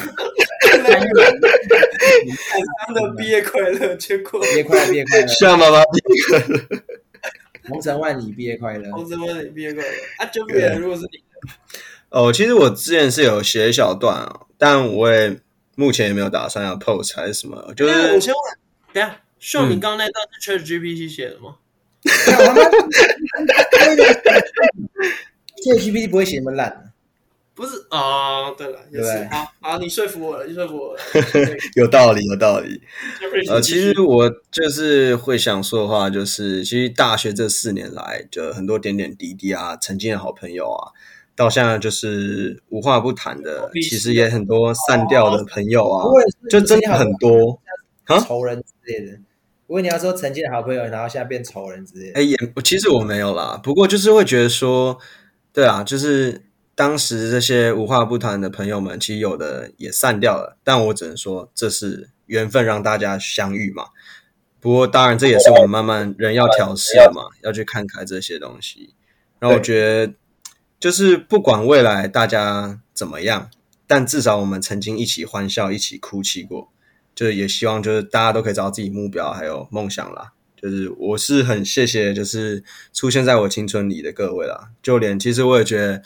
[0.75, 6.59] 开心的毕业快乐，结果毕业快乐，毕业快乐，向妈妈毕业快乐，
[7.67, 9.89] 鹏程万里毕业快乐，鹏程万里毕业快乐。
[10.17, 11.23] 啊，Jeffrey，如果是你，
[12.09, 15.39] 哦，其实我之前是有写一小段啊，但我也。
[15.77, 18.57] 目前也没有打算要 post 还是什么，就是我先问，
[18.93, 21.57] 等下，秀，你刚刚那段是 ChatGPT 写的吗
[25.65, 26.93] ？ChatGPT 不会写那么烂，
[27.55, 28.51] 不是啊？
[28.51, 30.99] 对了，也是，好，好，你说服我了，你说服我了，
[31.75, 32.81] 有道理，有道理。
[33.49, 40.91] 呃，其实我就是会想说的话，就是其实大学这四年来，就很多点点滴滴啊，曾经的好朋友啊。
[41.37, 46.05] 到现在就是无话不谈的，其实也很多散掉的朋友啊，
[46.49, 47.59] 就真的很多
[48.05, 49.11] 啊，仇人之类的。
[49.67, 53.59] 如果你要说曾经的好朋友，然后现在变仇人之类的，哎，也其实我没有啦。
[53.61, 54.97] 不过就是会觉得说，
[55.51, 56.41] 对啊，就是
[56.75, 60.57] 当时这些无话不谈的朋友们，其实有的也散掉了。
[60.63, 63.85] 但我只能说，这是缘分让大家相遇嘛。
[64.59, 68.93] 不过当然，这也是我们慢慢人要调试嘛，要去看开这些东西。
[69.39, 70.13] 然后我觉得。
[70.77, 73.49] 就是不管未来大家怎么样，
[73.87, 76.69] 但至少我们曾经一起欢笑，一起哭泣过。
[77.15, 80.33] 就是也希望，就是大家都可以找到自己目标还有梦想啦。
[80.61, 82.63] 就是我是很谢谢，就是
[82.93, 84.69] 出现在我青春里的各位啦。
[84.83, 86.03] 就连其实我也觉得，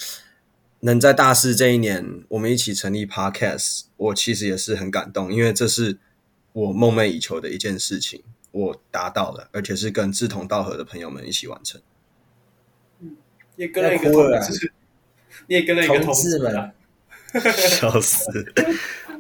[0.82, 5.98] 能在大四这一年，我们一起成立 Podcast，我其实也是很感动，因为这是
[6.54, 11.82] 我梦寐以求的一件事情，我达到了，而且是跟志同道合的朋友们一起完成。
[13.02, 13.18] 嗯
[13.56, 14.72] 也跟了一个同志，
[15.48, 16.72] 你也跟了一个同志们，
[17.58, 18.26] 笑死！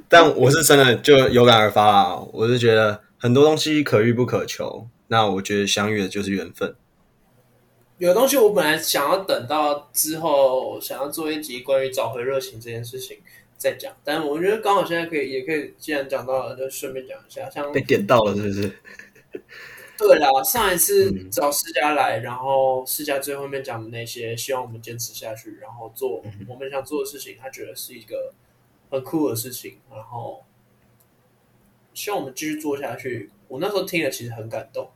[0.07, 2.15] 但我是真的就有感而发啊！
[2.31, 6.73] 我是觉得很多东西可遇不可求，那我觉得相遇的就是缘分。
[7.99, 13.19] 有东西我本来想要等到之后，想要做一集关于找回热情这件事情
[13.57, 17.49] 再讲，但我觉得刚好现在可以，也可以，既然讲到了，就顺便讲一下。
[17.49, 18.73] 像被点到了，是不是？
[19.97, 28.33] 对啦，上一次找世家来，嗯、然后世家最后面讲的那些，希望我们坚持下去，然后做我们想做的事情，他觉得是一个
[28.89, 30.45] 很酷的事情，然后
[31.93, 33.29] 希望我们继续做下去。
[33.49, 34.89] 我那时候听了，其实很感动，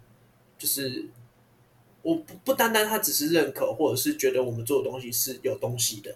[0.57, 1.09] 就是
[2.03, 6.15] 我不不单单他只是认可，或者是觉得我们做的东西是有东西的，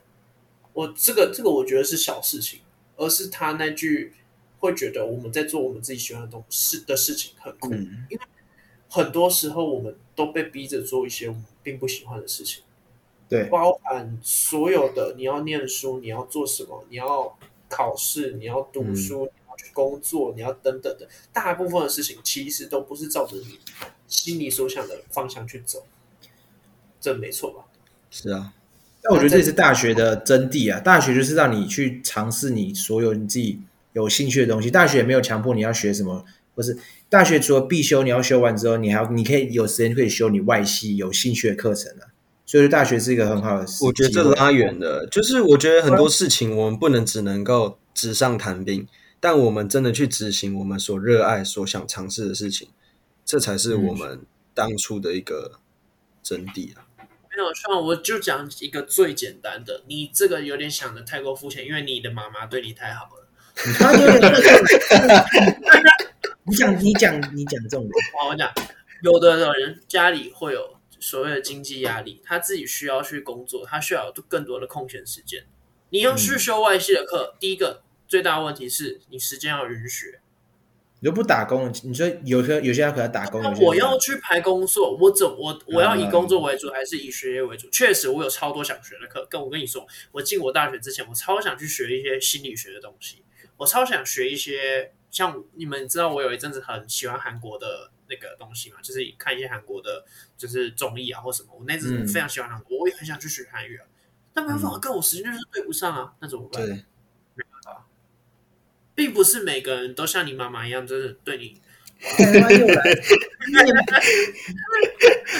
[0.74, 2.60] 我这个这个我觉得是小事情，
[2.96, 4.14] 而是他那句
[4.60, 8.24] 会觉得我们在做我们自己喜欢的东西的事情很酷，嗯、因为。
[8.90, 12.64] 很多时候，我们都被逼着做一些我们并不喜欢的事情，
[13.28, 17.38] 对，包含所有的你要念书，你要做什么，你要
[17.68, 23.60] 考试，你要读书，嗯、你要去工作，你要等等的，大部分的事情其实都不是照着你
[24.08, 25.86] 心里所想的方向去走，
[27.00, 27.66] 这没错吧？
[28.10, 28.54] 是啊，
[29.02, 30.80] 但我觉得这是大学的真谛啊！
[30.80, 33.60] 大学就是让你去尝试你所有你自己
[33.94, 34.72] 有兴趣的东西。
[34.72, 36.26] 大学也没有强迫你要学什么，
[36.56, 36.78] 不是
[37.10, 42.08] 大学除了必修你要修完之后，你还要你可以有时间可以修你外系有兴趣的课程啊。
[42.46, 43.84] 所以大学是一个很好的事。
[43.84, 48.88] 我觉得这拉远了，就是我觉得很多事情我们不能只能够纸上谈兵，
[49.20, 52.70] 但我们真的去执行我们所热爱、所想尝试的事情，
[53.28, 54.26] 这才是我们
[54.56, 55.60] 当初的一个
[56.24, 56.88] 真谛啊。
[56.98, 63.28] 没有，像我就讲一个最简单的，你这个有点想的太过肤浅，因为你的妈妈对你太好了。
[66.45, 67.91] 你讲，你讲，你讲重点。
[68.28, 68.52] 我讲，
[69.04, 70.76] 有的人家里会有。
[70.99, 75.45] 所谓的经济压力，他自己需要去工作，他需要有更多的空闲时间。
[75.91, 80.18] 你要去修外系的课，嗯、第一个最大的问题是你时间要允许。
[80.99, 83.41] 你就不打工，你说有些有些人可能打工。
[83.41, 87.69] 那我要去排工作，我怎我我要以工作为主，还是以学业为主？
[87.69, 89.26] 确实，我有超多想学的课。
[89.30, 93.24] 跟我跟你说，我进我大学之前，我超想去学一些心理学的东西，
[93.57, 97.91] 我超想学一些像你们知道，我有一阵子很喜欢韩国的。
[98.10, 100.06] 那个东西嘛，就是看一些韩国的，
[100.38, 101.49] 就是综艺啊或什么。
[101.52, 103.86] 我那阵非常喜欢韩国，嗯、我也很想去学韩语啊，
[104.34, 106.65] 但没办法，跟我时间就是对不上啊，那怎么办？
[108.98, 111.61] 并不是每个人都像你妈妈一样，真的对你。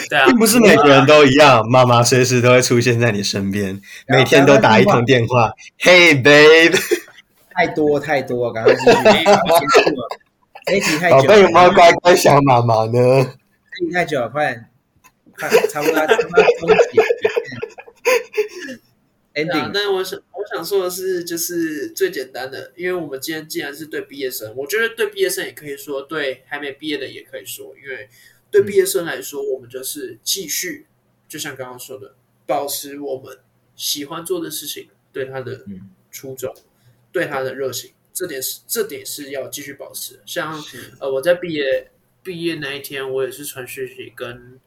[0.09, 5.51] 对啊， 并不是每个人都一样，妈妈随时都会出现在你身边，每天都打一通电话。
[5.79, 6.79] Hey babe，
[7.49, 8.91] 太多太多，赶快继续。
[11.09, 13.34] 宝贝有没有乖乖想妈妈呢？
[13.91, 14.65] 太久了，快点，
[15.35, 17.01] 快差不多，差不多终结。
[19.41, 19.71] ending、啊。
[19.73, 28.10] 但我想，我想说的是，就是最简单的，因为我们今天既然是对毕业生，我觉得对毕业生也可以说，对还没毕业的也可以说，因为
[28.49, 30.86] 对毕业生来说，我们就是继续，
[31.28, 32.15] 就像刚刚说的，
[32.45, 33.38] 保持我们
[33.76, 35.65] 喜欢做的事情，对他的
[36.11, 36.64] 初衷，嗯、
[37.11, 37.91] 对他的热情。
[38.14, 40.19] 这点是这点是要继续保持。
[40.26, 40.60] 像
[40.99, 41.91] 呃，我在毕业
[42.24, 44.60] 毕业那一天，我也是传讯息跟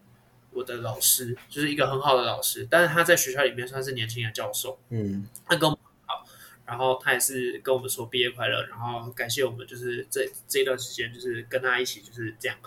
[0.61, 4.79] 我的老师，就是一个很好的老师，但是他在学校里面算是年轻的教授。
[4.91, 6.27] 嗯，他跟我们很好，
[6.67, 12.59] 然后他也是跟我们说毕业快乐，然后感谢我们，就是这这一段时间就是跟他一起就是这样，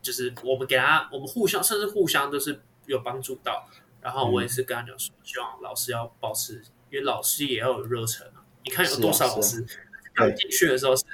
[0.00, 3.68] 就是我们给他，我们互相甚至互相都是有帮助到。
[4.00, 8.40] 然后我也是跟他讲说，希望老师要保持，因为老师也要有热忱啊。
[8.64, 9.66] 你看有多少老师？
[10.14, 11.04] 刚进去的时候是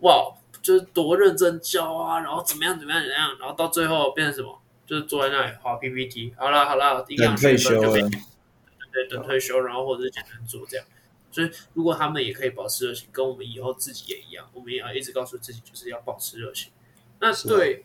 [0.00, 0.32] 哇，
[0.62, 4.61] 就是多认真教啊，然后怎么样怎么样怎么样，然后到最后变成什么？
[4.86, 6.34] 就是坐在那里画 PPT。
[6.36, 10.86] 好了好了，一两学分就被对等退休，然后或者是简单做这样。
[11.30, 16.72] 所以如果他们也可以保持热情，跟我们以后自己也一样，我们也要一直告诉自己，就是要保持热情。
[17.20, 17.84] 那对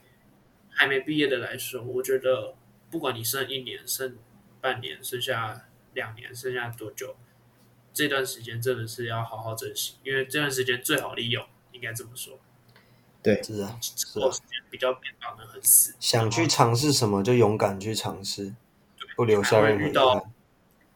[0.69, 2.55] 还没毕业的来说，我觉得
[2.91, 4.17] 不管你剩一年、剩
[4.59, 7.15] 半年、剩下两年、剩下多久。
[7.93, 12.39] 这段时间真的是要好好珍惜，因为这段时间最好利用，应该这么说。
[13.21, 15.93] 对，是啊，这段时间比较变得很死。
[15.99, 18.55] 想去尝试什么就勇敢去尝试，
[18.97, 19.89] 对不留下任何遗憾。
[19.89, 20.13] 遇到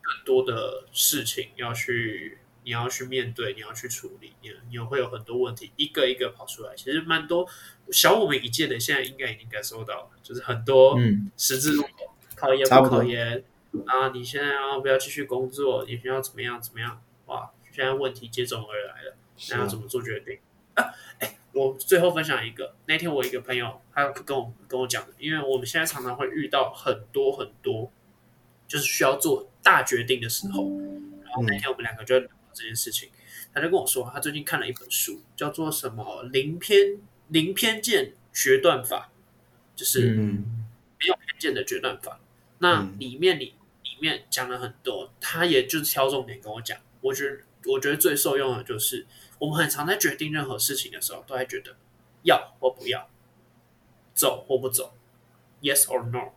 [0.01, 6.75] 更多的事情要去，你要去面对，你要去处理，你你会有很多问题一个一个跑出来。
[6.75, 7.47] 其实蛮多
[7.91, 10.97] 小我们一届的，现在应该已经感受到了，就是很多
[11.37, 13.43] 十字路口，嗯、考研不考研。
[13.87, 14.09] 啊！
[14.13, 15.85] 你现在要不要继续工作？
[15.85, 16.61] 你需要怎么样？
[16.61, 17.01] 怎么样？
[17.27, 17.51] 哇！
[17.71, 19.15] 现在问题接踵而来了，
[19.49, 20.39] 那要怎么做决定？
[20.73, 20.91] 啊！
[21.51, 27.91] 哎，我最后分享一个，那天我一个朋友，他跟我跟我讲的，因为我们现在常常会遇到很多很多，
[28.67, 30.63] 就是需要做大决定的时候。
[31.23, 33.09] 然后那天我们两个就聊这件事情，
[33.53, 36.97] 他就跟我说，他最近看了一本书，叫做什么“零偏
[37.27, 39.11] 零偏见决断法”，
[39.75, 42.19] 就是没有偏见的决断法。
[42.59, 43.55] 那里面里。
[43.83, 46.75] 里面讲了很多，他也就是挑重点跟我讲。
[47.01, 47.37] 我觉得，
[47.71, 49.05] 我觉得最受用的就是，
[49.41, 51.75] 我们很常在决定任何事情的时候，都还觉得
[52.21, 53.09] 要或不要，
[54.13, 54.93] 走或不走
[55.61, 56.33] ，yes or no。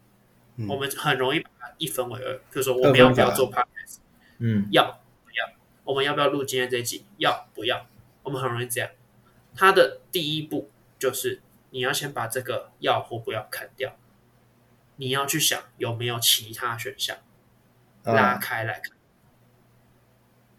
[0.56, 3.98] 嗯、我们很容易把它一分为二，比如说我们要不要做 podcast，
[4.38, 5.52] 嗯，要不要？
[5.84, 7.04] 我们要不要录今天这一集？
[7.18, 7.86] 要不要？
[8.22, 8.88] 我们很容易这样。
[9.54, 13.94] 它的第一步就是你要先把这个要或不要砍掉，
[14.96, 17.18] 你要去想有没有其他选项。
[18.04, 18.96] 拉开来看，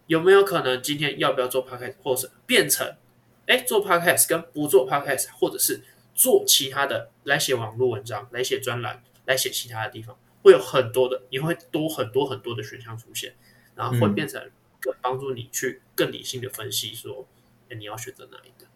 [0.08, 2.96] 有没有可能今天要不要做 podcast，或者是变成
[3.48, 5.82] 哎做 podcast 跟不做 podcast，或者是
[6.14, 13.34] 做其他的来写网络文章、来写专栏、来写其他的地方，会有很多的，你会多很多很多的选项出现，
[13.76, 14.42] 然后会变成
[14.80, 17.28] 更帮助你去更理性的分析说，
[17.70, 18.68] 哎你要选择哪一个？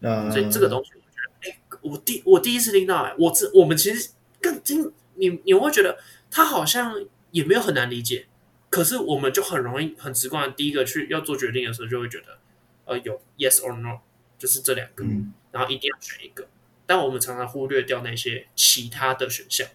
[0.00, 5.98] 嗯，所以这个东西我觉得，哎，我第我第一次听到，哎，我这我们其实更听你你会觉得
[6.30, 7.06] 他好像。
[7.32, 8.26] 也没有很难理解，
[8.70, 12.38] 可是我们就很容易很直观的，第一个去要做决定的时候，就会觉得，
[12.84, 13.98] 呃，有 yes or no，
[14.38, 16.48] 就是这两个，嗯、然后一定要选一个。
[16.86, 19.66] 但我们常常忽略掉那些其他的选项，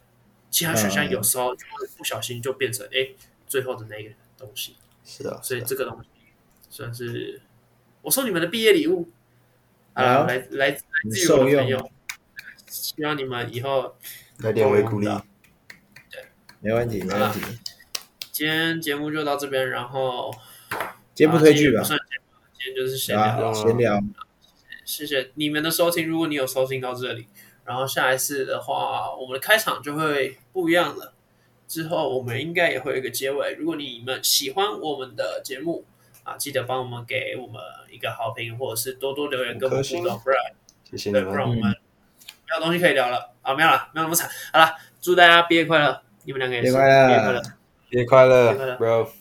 [0.50, 3.16] 其他选项有时候就会不小心就变成哎、嗯，
[3.48, 4.76] 最后的那个东西。
[5.04, 6.10] 是啊，所以这个东西
[6.70, 7.42] 算是
[8.02, 9.12] 我送你们的毕业礼物。
[9.94, 10.72] 啊，来来来
[11.10, 11.92] 自于我的朋友，
[12.68, 13.96] 希望你们以后
[14.40, 15.08] 来点微鼓励。
[16.12, 16.26] 对，
[16.60, 17.40] 没问题，没问题。
[18.36, 20.30] 今天节目就到这边，然后
[21.14, 21.98] 今天不推剧吧算？
[22.52, 23.98] 今天就是闲聊，闲聊。
[24.84, 27.28] 谢谢你们的收听，如果你有收听到这里，
[27.64, 31.14] 然后下一次的话，我们的开场就会不一样了。
[31.66, 33.56] 之后我们应该也会有一个结尾。
[33.58, 35.86] 如果你们喜欢我们的节目
[36.26, 40.38] 啊，记得帮我们给我们一个好评，或者是多多留言跟我们互动，不然
[40.84, 44.30] 谢谢你们，不然我们没有东西可以聊了啊，没有了，没有那么惨。
[44.52, 47.42] 好了，祝大家毕业快乐，你们两个也是毕业快乐。
[47.96, 49.16] 毕业快乐，Bro。